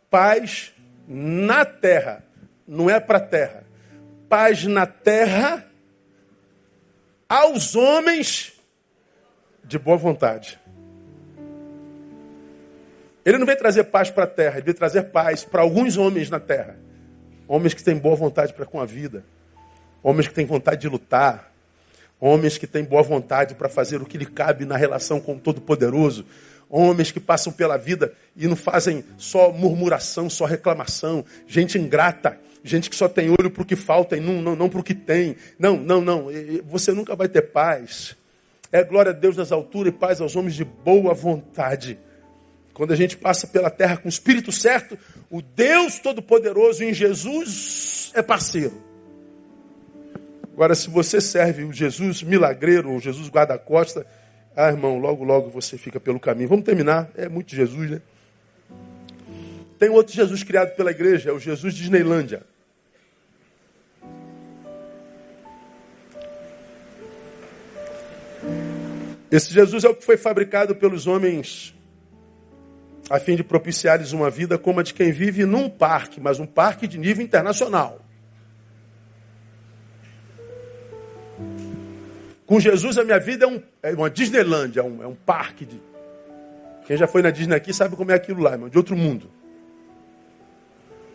[0.09, 0.71] Paz
[1.05, 2.23] na terra,
[2.65, 3.65] não é para a terra.
[4.29, 5.65] Paz na terra
[7.27, 8.53] aos homens
[9.65, 10.57] de boa vontade.
[13.25, 16.29] Ele não veio trazer paz para a terra, ele veio trazer paz para alguns homens
[16.29, 16.77] na terra.
[17.49, 19.25] Homens que têm boa vontade para com a vida.
[20.01, 21.52] Homens que têm vontade de lutar.
[22.25, 25.39] Homens que têm boa vontade para fazer o que lhe cabe na relação com o
[25.39, 26.25] Todo-Poderoso.
[26.69, 31.25] Homens que passam pela vida e não fazem só murmuração, só reclamação.
[31.45, 32.39] Gente ingrata.
[32.63, 34.83] Gente que só tem olho para o que falta e não, não, não para o
[34.83, 35.35] que tem.
[35.59, 36.27] Não, não, não.
[36.69, 38.15] Você nunca vai ter paz.
[38.71, 41.99] É glória a Deus nas alturas e paz aos homens de boa vontade.
[42.73, 44.97] Quando a gente passa pela terra com o Espírito certo,
[45.29, 48.92] o Deus Todo-Poderoso em Jesus é parceiro.
[50.53, 54.05] Agora, se você serve o Jesus milagreiro, ou Jesus guarda-costa,
[54.55, 56.47] ah, irmão, logo, logo você fica pelo caminho.
[56.47, 57.09] Vamos terminar.
[57.15, 58.01] É muito Jesus, né?
[59.79, 62.43] Tem outro Jesus criado pela igreja, é o Jesus Disneylândia.
[69.31, 71.73] Esse Jesus é o que foi fabricado pelos homens
[73.09, 76.45] a fim de propiciar-lhes uma vida como a de quem vive num parque, mas um
[76.45, 78.02] parque de nível internacional.
[82.53, 85.65] Com Jesus, a minha vida é, um, é uma Disneylandia, é um, é um parque.
[85.65, 85.81] De...
[86.85, 89.27] Quem já foi na Disney aqui sabe como é aquilo lá, irmão, de outro mundo.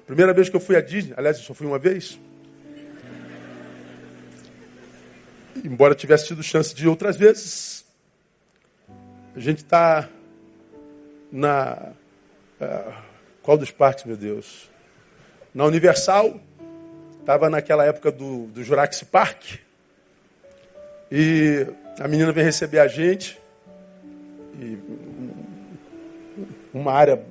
[0.04, 2.18] Primeira vez que eu fui à Disney, aliás, eu só fui uma vez.
[5.64, 7.84] Embora tivesse tido chance de outras vezes,
[9.36, 10.08] a gente está
[11.30, 11.92] na.
[12.60, 12.92] Uh,
[13.44, 14.68] qual dos parques, meu Deus?
[15.54, 16.40] Na Universal,
[17.20, 19.67] estava naquela época do, do Jurassic Park.
[21.10, 21.66] E
[21.98, 23.38] a menina vem receber a gente.
[24.60, 24.78] E
[26.72, 27.22] uma área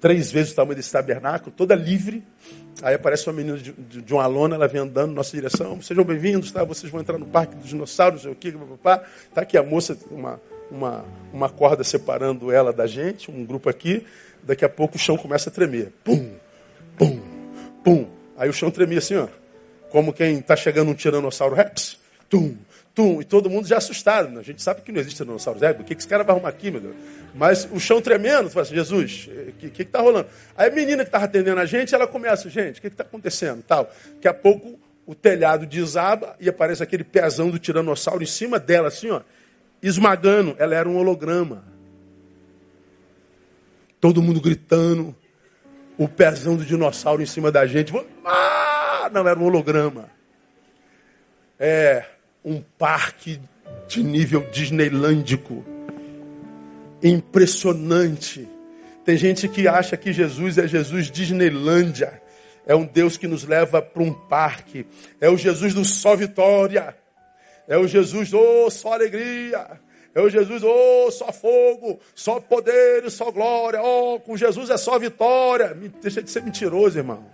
[0.00, 2.22] três vezes o tamanho desse tabernáculo, toda livre.
[2.82, 5.80] Aí aparece uma menina de, de, de uma lona, ela vem andando na nossa direção.
[5.80, 6.62] Sejam bem-vindos, tá?
[6.62, 9.04] Vocês vão entrar no Parque dos Dinossauros, o quê, papá.
[9.34, 14.04] Tá aqui a moça, uma, uma, uma corda separando ela da gente, um grupo aqui.
[14.42, 15.92] Daqui a pouco o chão começa a tremer.
[16.04, 16.30] Pum,
[16.96, 17.20] pum,
[17.82, 18.06] pum.
[18.36, 19.26] Aí o chão tremia assim, ó.
[19.90, 21.98] Como quem está chegando um tiranossauro rex.
[22.28, 22.56] Tum,
[22.96, 23.20] tum.
[23.20, 24.30] E todo mundo já assustado.
[24.30, 24.40] Né?
[24.40, 25.78] A gente sabe que não existe tiranossauro rex.
[25.78, 26.96] O que, que esse cara vai arrumar aqui, meu Deus?
[27.34, 30.26] Mas o chão tremendo, tu fala assim, Jesus, o que está rolando?
[30.56, 33.62] Aí a menina que estava atendendo a gente, ela começa, gente, o que está acontecendo?
[33.62, 33.92] Tal.
[34.14, 38.88] Daqui a pouco o telhado desaba e aparece aquele pezão do tiranossauro em cima dela,
[38.88, 39.20] assim, ó,
[39.82, 40.56] esmagando.
[40.58, 41.62] Ela era um holograma.
[44.00, 45.14] Todo mundo gritando,
[45.98, 47.92] o pezão do dinossauro em cima da gente.
[48.24, 50.08] Ah, não, era um holograma.
[51.58, 52.15] É
[52.46, 53.40] um parque
[53.88, 55.64] de nível disneylândico.
[57.02, 58.48] Impressionante.
[59.04, 62.22] Tem gente que acha que Jesus é Jesus Disneylândia.
[62.64, 64.86] É um Deus que nos leva para um parque.
[65.20, 66.96] É o Jesus do só vitória.
[67.66, 69.80] É o Jesus do oh, só alegria.
[70.14, 73.82] É o Jesus, oh, só fogo, só poder, só glória.
[73.82, 75.76] Oh, com Jesus é só vitória.
[76.00, 77.26] Deixa de ser mentiroso, irmão.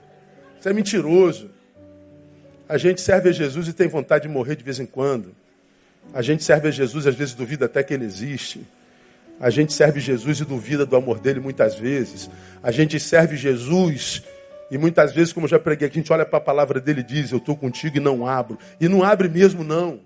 [0.59, 1.49] Isso é mentiroso.
[2.73, 5.37] A gente serve a Jesus e tem vontade de morrer de vez em quando.
[6.15, 8.67] A gente serve a Jesus e às vezes duvida até que ele existe.
[9.39, 12.31] A gente serve Jesus e duvida do amor dele muitas vezes.
[12.63, 14.23] A gente serve Jesus
[14.71, 17.05] e muitas vezes, como já preguei aqui, a gente olha para a palavra dele e
[17.05, 18.59] diz: Eu estou contigo e não abro.
[18.81, 20.01] E não abre mesmo, não.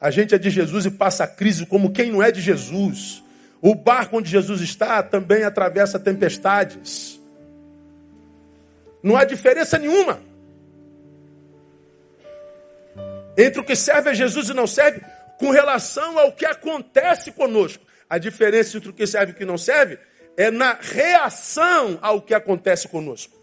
[0.00, 3.20] A gente é de Jesus e passa a crise como quem não é de Jesus.
[3.60, 7.20] O barco onde Jesus está também atravessa tempestades.
[9.02, 10.32] Não há diferença nenhuma
[13.36, 15.00] entre o que serve a Jesus e não serve
[15.38, 17.84] com relação ao que acontece conosco.
[18.08, 19.98] A diferença entre o que serve e o que não serve
[20.36, 23.34] é na reação ao que acontece conosco.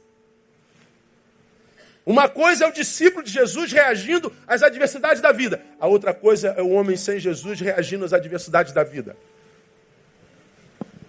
[2.05, 5.61] Uma coisa é o discípulo de Jesus reagindo às adversidades da vida.
[5.79, 9.15] A outra coisa é o homem sem Jesus reagindo às adversidades da vida.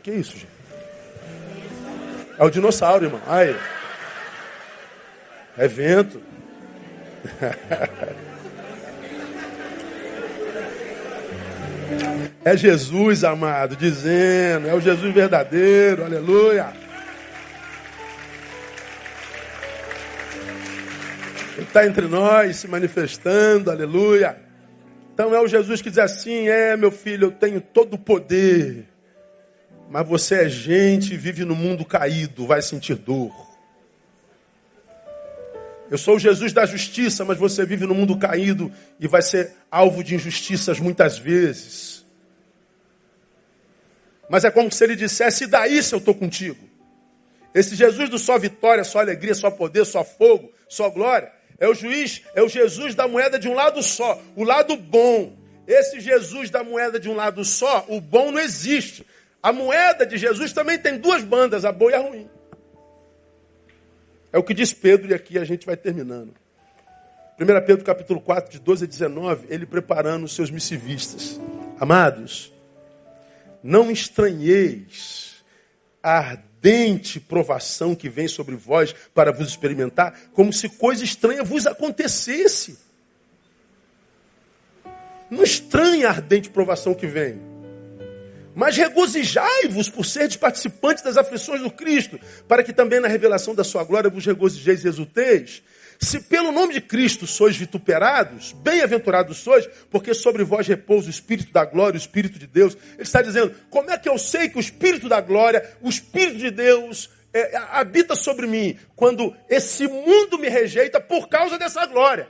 [0.03, 0.49] Que isso, gente?
[2.39, 3.22] É o dinossauro, irmão.
[3.26, 3.57] Aí.
[5.57, 6.20] É vento.
[12.45, 16.72] É Jesus, amado, dizendo, é o Jesus verdadeiro, aleluia.
[21.57, 24.36] Ele está entre nós, se manifestando, aleluia.
[25.14, 28.88] Então é o Jesus que diz assim: é, meu filho, eu tenho todo o poder,
[29.88, 33.32] mas você é gente vive no mundo caído, vai sentir dor.
[35.93, 39.53] Eu sou o Jesus da justiça, mas você vive no mundo caído e vai ser
[39.70, 42.03] alvo de injustiças muitas vezes.
[44.26, 46.66] Mas é como se ele dissesse: e daí se eu estou contigo?
[47.55, 51.30] Esse Jesus do só vitória, só alegria, só poder, só fogo, só glória,
[51.61, 55.36] é o juiz, é o Jesus da moeda de um lado só, o lado bom.
[55.66, 59.07] Esse Jesus da moeda de um lado só, o bom não existe.
[59.43, 62.30] A moeda de Jesus também tem duas bandas, a boa e a ruim.
[64.33, 66.35] É o que diz Pedro, e aqui a gente vai terminando.
[67.39, 71.39] 1 Pedro capítulo 4, de 12 a 19, ele preparando os seus missivistas.
[71.78, 72.53] Amados,
[73.62, 75.45] não estranheis
[76.03, 81.66] a ardente provação que vem sobre vós para vos experimentar, como se coisa estranha vos
[81.66, 82.78] acontecesse.
[85.28, 87.52] Não estranha a ardente provação que vem.
[88.55, 93.65] Mas regozijai-vos por seres participantes das aflições do Cristo, para que também na revelação da
[93.65, 95.63] sua glória vos regozijeis e exulteis.
[95.99, 101.53] Se pelo nome de Cristo sois vituperados, bem-aventurados sois, porque sobre vós repousa o Espírito
[101.53, 102.77] da glória, o Espírito de Deus.
[102.95, 106.39] Ele está dizendo: como é que eu sei que o Espírito da glória, o Espírito
[106.39, 112.29] de Deus, é, habita sobre mim, quando esse mundo me rejeita por causa dessa glória?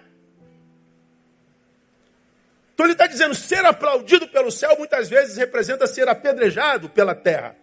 [2.75, 7.57] Então ele está dizendo: ser aplaudido pelo céu muitas vezes representa ser apedrejado pela terra.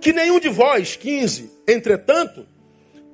[0.00, 2.44] Que nenhum de vós, 15, entretanto,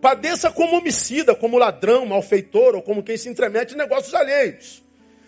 [0.00, 4.82] padeça como homicida, como ladrão, malfeitor ou como quem se intromete em negócios alheios.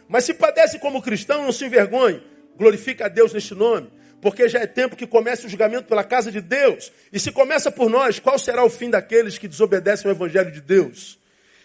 [0.08, 2.22] Mas se padece como cristão, não se envergonhe,
[2.56, 3.90] glorifica a Deus neste nome,
[4.22, 6.90] porque já é tempo que comece o julgamento pela casa de Deus.
[7.12, 10.62] E se começa por nós, qual será o fim daqueles que desobedecem ao evangelho de
[10.62, 11.19] Deus?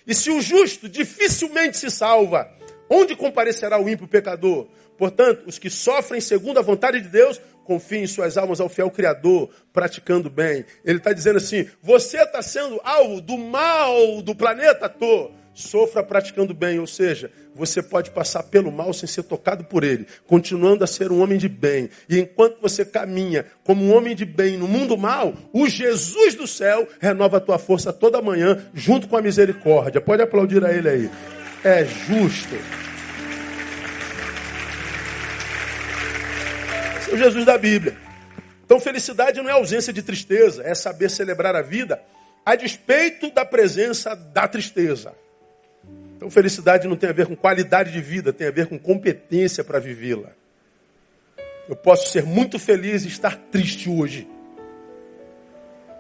[0.08, 2.50] E se o justo dificilmente se salva,
[2.90, 4.68] onde comparecerá o ímpio pecador?
[4.98, 9.50] Portanto, os que sofrem segundo a vontade de Deus, confiem suas almas ao fiel Criador,
[9.74, 10.66] praticando bem.
[10.86, 14.88] Ele está dizendo assim: você está sendo alvo do mal do planeta?
[14.88, 15.32] Tô.
[15.56, 20.06] Sofra praticando bem, ou seja, você pode passar pelo mal sem ser tocado por ele,
[20.28, 21.90] continuando a ser um homem de bem.
[22.10, 26.46] E enquanto você caminha como um homem de bem no mundo mal, o Jesus do
[26.46, 30.02] céu renova a tua força toda manhã, junto com a misericórdia.
[30.02, 31.10] Pode aplaudir a ele aí.
[31.64, 32.54] É justo.
[37.00, 37.96] Esse é o Jesus da Bíblia.
[38.66, 42.02] Então, felicidade não é ausência de tristeza, é saber celebrar a vida
[42.46, 45.14] a despeito da presença da tristeza.
[46.26, 49.64] Então, felicidade não tem a ver com qualidade de vida, tem a ver com competência
[49.64, 50.32] para vivê-la.
[51.70, 54.28] Eu posso ser muito feliz e estar triste hoje.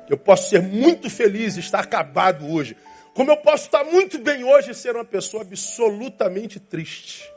[0.09, 2.75] Eu posso ser muito feliz e estar acabado hoje.
[3.13, 7.31] Como eu posso estar muito bem hoje e ser uma pessoa absolutamente triste.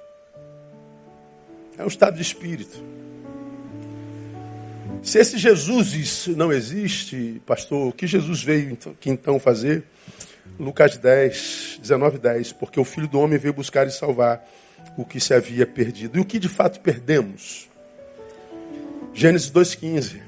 [1.76, 2.82] É um estado de espírito.
[5.03, 9.84] Se esse Jesus não existe, pastor, o que Jesus veio então fazer?
[10.59, 12.53] Lucas 10, 19, 10.
[12.53, 14.46] Porque o Filho do Homem veio buscar e salvar
[14.96, 16.18] o que se havia perdido.
[16.18, 17.68] E o que de fato perdemos?
[19.12, 20.22] Gênesis 2,15.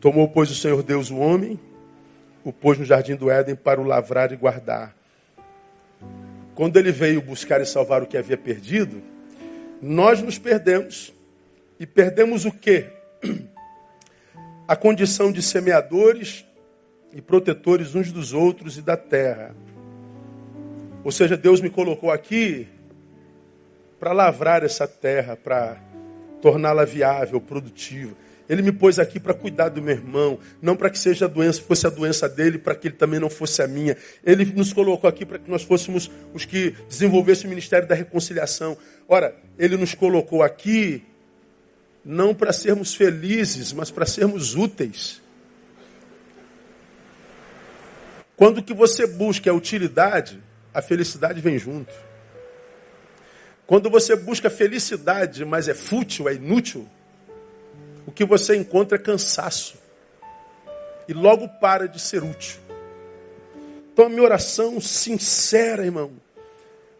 [0.00, 1.58] Tomou, pois, o Senhor Deus o homem,
[2.44, 4.94] o pôs no jardim do Éden para o lavrar e guardar.
[6.54, 9.02] Quando ele veio buscar e salvar o que havia perdido,
[9.82, 11.12] nós nos perdemos.
[11.78, 12.86] E perdemos o quê?
[14.66, 16.45] A condição de semeadores
[17.16, 19.56] e protetores uns dos outros e da terra.
[21.02, 22.68] Ou seja, Deus me colocou aqui
[23.98, 25.82] para lavrar essa terra, para
[26.42, 28.14] torná-la viável, produtiva.
[28.46, 31.62] Ele me pôs aqui para cuidar do meu irmão, não para que seja a doença,
[31.62, 33.96] fosse a doença dele, para que ele também não fosse a minha.
[34.22, 38.76] Ele nos colocou aqui para que nós fôssemos os que desenvolvessem o ministério da reconciliação.
[39.08, 41.02] Ora, ele nos colocou aqui
[42.04, 45.24] não para sermos felizes, mas para sermos úteis.
[48.36, 51.92] Quando o que você busca é utilidade, a felicidade vem junto.
[53.66, 56.86] Quando você busca felicidade, mas é fútil, é inútil,
[58.06, 59.78] o que você encontra é cansaço.
[61.08, 62.60] E logo para de ser útil.
[63.92, 66.12] Então a minha oração sincera, irmão,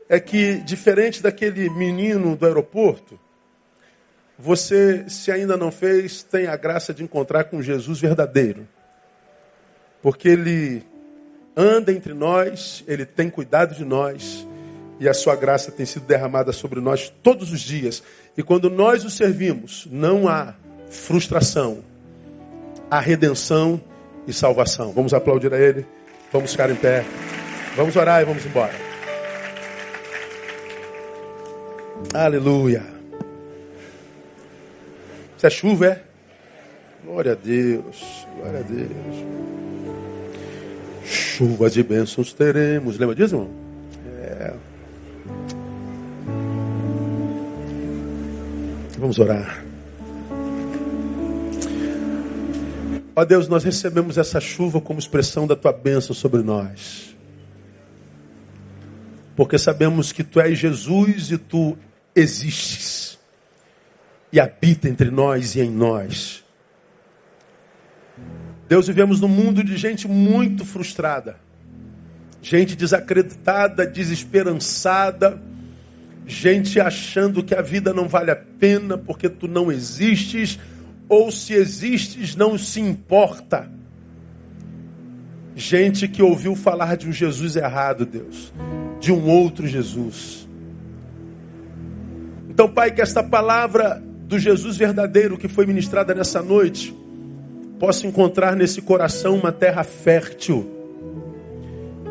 [0.09, 3.20] é que, diferente daquele menino do aeroporto,
[4.39, 8.66] você, se ainda não fez, tem a graça de encontrar com Jesus verdadeiro.
[10.03, 10.87] Porque ele
[11.57, 14.46] anda entre nós, Ele tem cuidado de nós
[15.00, 18.02] e a Sua graça tem sido derramada sobre nós todos os dias.
[18.36, 20.54] E quando nós o servimos, não há
[20.90, 21.82] frustração,
[22.90, 23.80] há redenção
[24.26, 24.92] e salvação.
[24.92, 25.86] Vamos aplaudir a Ele,
[26.32, 27.04] vamos ficar em pé,
[27.74, 28.74] vamos orar e vamos embora.
[32.12, 32.84] Aleluia.
[35.36, 36.02] Isso é chuva, é?
[37.04, 39.75] Glória a Deus, glória a Deus.
[41.37, 42.97] Chuvas de bênçãos teremos.
[42.97, 43.51] Lembra disso, irmão?
[44.22, 44.55] É.
[48.99, 49.62] Vamos orar.
[53.14, 57.14] Ó Deus, nós recebemos essa chuva como expressão da tua bênção sobre nós.
[59.37, 61.76] Porque sabemos que tu és Jesus e tu
[62.14, 63.18] existes.
[64.32, 66.43] E habita entre nós e em nós.
[68.68, 71.36] Deus, vivemos num mundo de gente muito frustrada,
[72.42, 75.40] gente desacreditada, desesperançada,
[76.26, 80.58] gente achando que a vida não vale a pena porque tu não existes,
[81.08, 83.70] ou se existes, não se importa.
[85.54, 88.52] Gente que ouviu falar de um Jesus errado, Deus,
[89.00, 90.46] de um outro Jesus.
[92.48, 96.94] Então, Pai, que esta palavra do Jesus verdadeiro que foi ministrada nessa noite,
[97.78, 100.66] possa encontrar nesse coração uma terra fértil.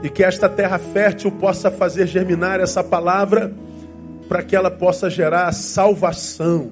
[0.03, 3.53] E que esta terra fértil possa fazer germinar essa palavra
[4.27, 6.71] para que ela possa gerar salvação.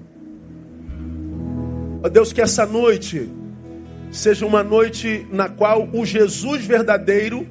[2.03, 3.29] Ó Deus, que essa noite
[4.11, 7.47] seja uma noite na qual o Jesus verdadeiro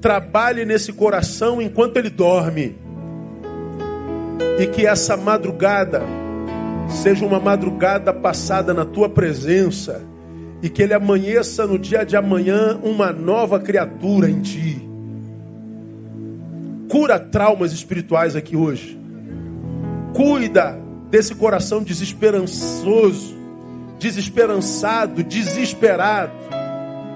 [0.00, 2.76] trabalhe nesse coração enquanto ele dorme.
[4.58, 6.02] E que essa madrugada
[6.88, 10.11] seja uma madrugada passada na tua presença
[10.62, 14.88] e que ele amanheça no dia de amanhã uma nova criatura em ti.
[16.88, 18.96] Cura traumas espirituais aqui hoje.
[20.14, 20.78] Cuida
[21.10, 23.34] desse coração desesperançoso,
[23.98, 26.32] desesperançado, desesperado.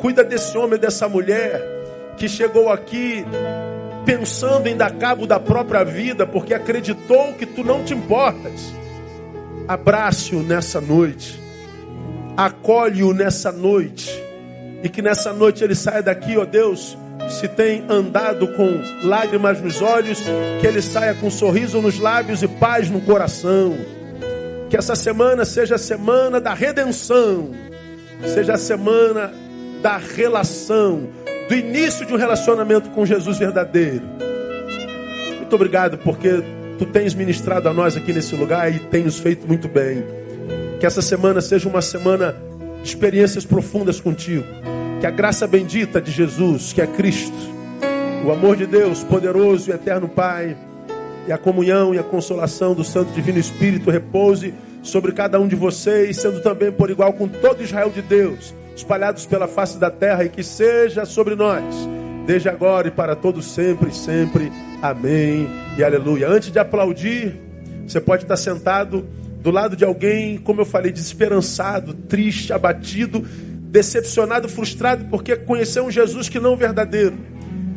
[0.01, 1.63] Cuida desse homem, dessa mulher
[2.17, 3.25] que chegou aqui
[4.05, 8.75] pensando em dar cabo da própria vida porque acreditou que tu não te importas.
[9.69, 11.46] Abrace-o nessa noite
[12.37, 14.11] acolhe-o nessa noite.
[14.83, 16.97] E que nessa noite ele saia daqui, ó Deus,
[17.29, 20.23] se tem andado com lágrimas nos olhos,
[20.61, 23.77] que ele saia com sorriso nos lábios e paz no coração.
[24.69, 27.53] Que essa semana seja a semana da redenção,
[28.27, 29.33] seja a semana
[29.83, 31.09] da relação,
[31.49, 34.03] do início de um relacionamento com Jesus verdadeiro.
[35.37, 36.43] Muito obrigado porque
[36.79, 40.26] tu tens ministrado a nós aqui nesse lugar e tem nos feito muito bem.
[40.79, 42.37] Que essa semana seja uma semana
[42.83, 44.45] de experiências profundas contigo
[45.01, 47.37] que a graça bendita de Jesus, que é Cristo,
[48.25, 50.57] o amor de Deus, poderoso e eterno Pai,
[51.29, 55.57] e a comunhão e a consolação do Santo Divino Espírito repouse sobre cada um de
[55.57, 60.25] vocês, sendo também por igual com todo Israel de Deus, espalhados pela face da terra,
[60.25, 61.63] e que seja sobre nós,
[62.27, 64.51] desde agora e para todos sempre, sempre.
[64.81, 66.29] Amém e aleluia.
[66.29, 67.39] Antes de aplaudir,
[67.87, 69.07] você pode estar sentado
[69.47, 75.91] do lado de alguém, como eu falei, desesperançado, triste, abatido, decepcionado, frustrado, porque conheceu um
[75.91, 77.17] Jesus que não é verdadeiro.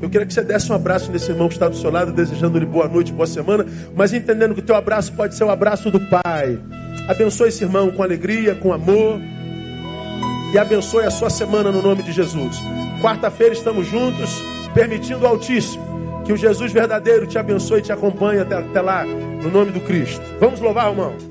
[0.01, 2.65] Eu queria que você desse um abraço nesse irmão que está do seu lado, desejando-lhe
[2.65, 5.99] boa noite, boa semana, mas entendendo que o teu abraço pode ser o abraço do
[5.99, 6.59] Pai.
[7.07, 9.21] Abençoe esse irmão com alegria, com amor.
[10.51, 12.57] E abençoe a sua semana no nome de Jesus.
[12.99, 14.41] Quarta-feira estamos juntos,
[14.73, 15.87] permitindo ao Altíssimo
[16.25, 19.81] que o Jesus verdadeiro te abençoe e te acompanhe até, até lá, no nome do
[19.81, 20.23] Cristo.
[20.39, 21.28] Vamos louvar, irmão.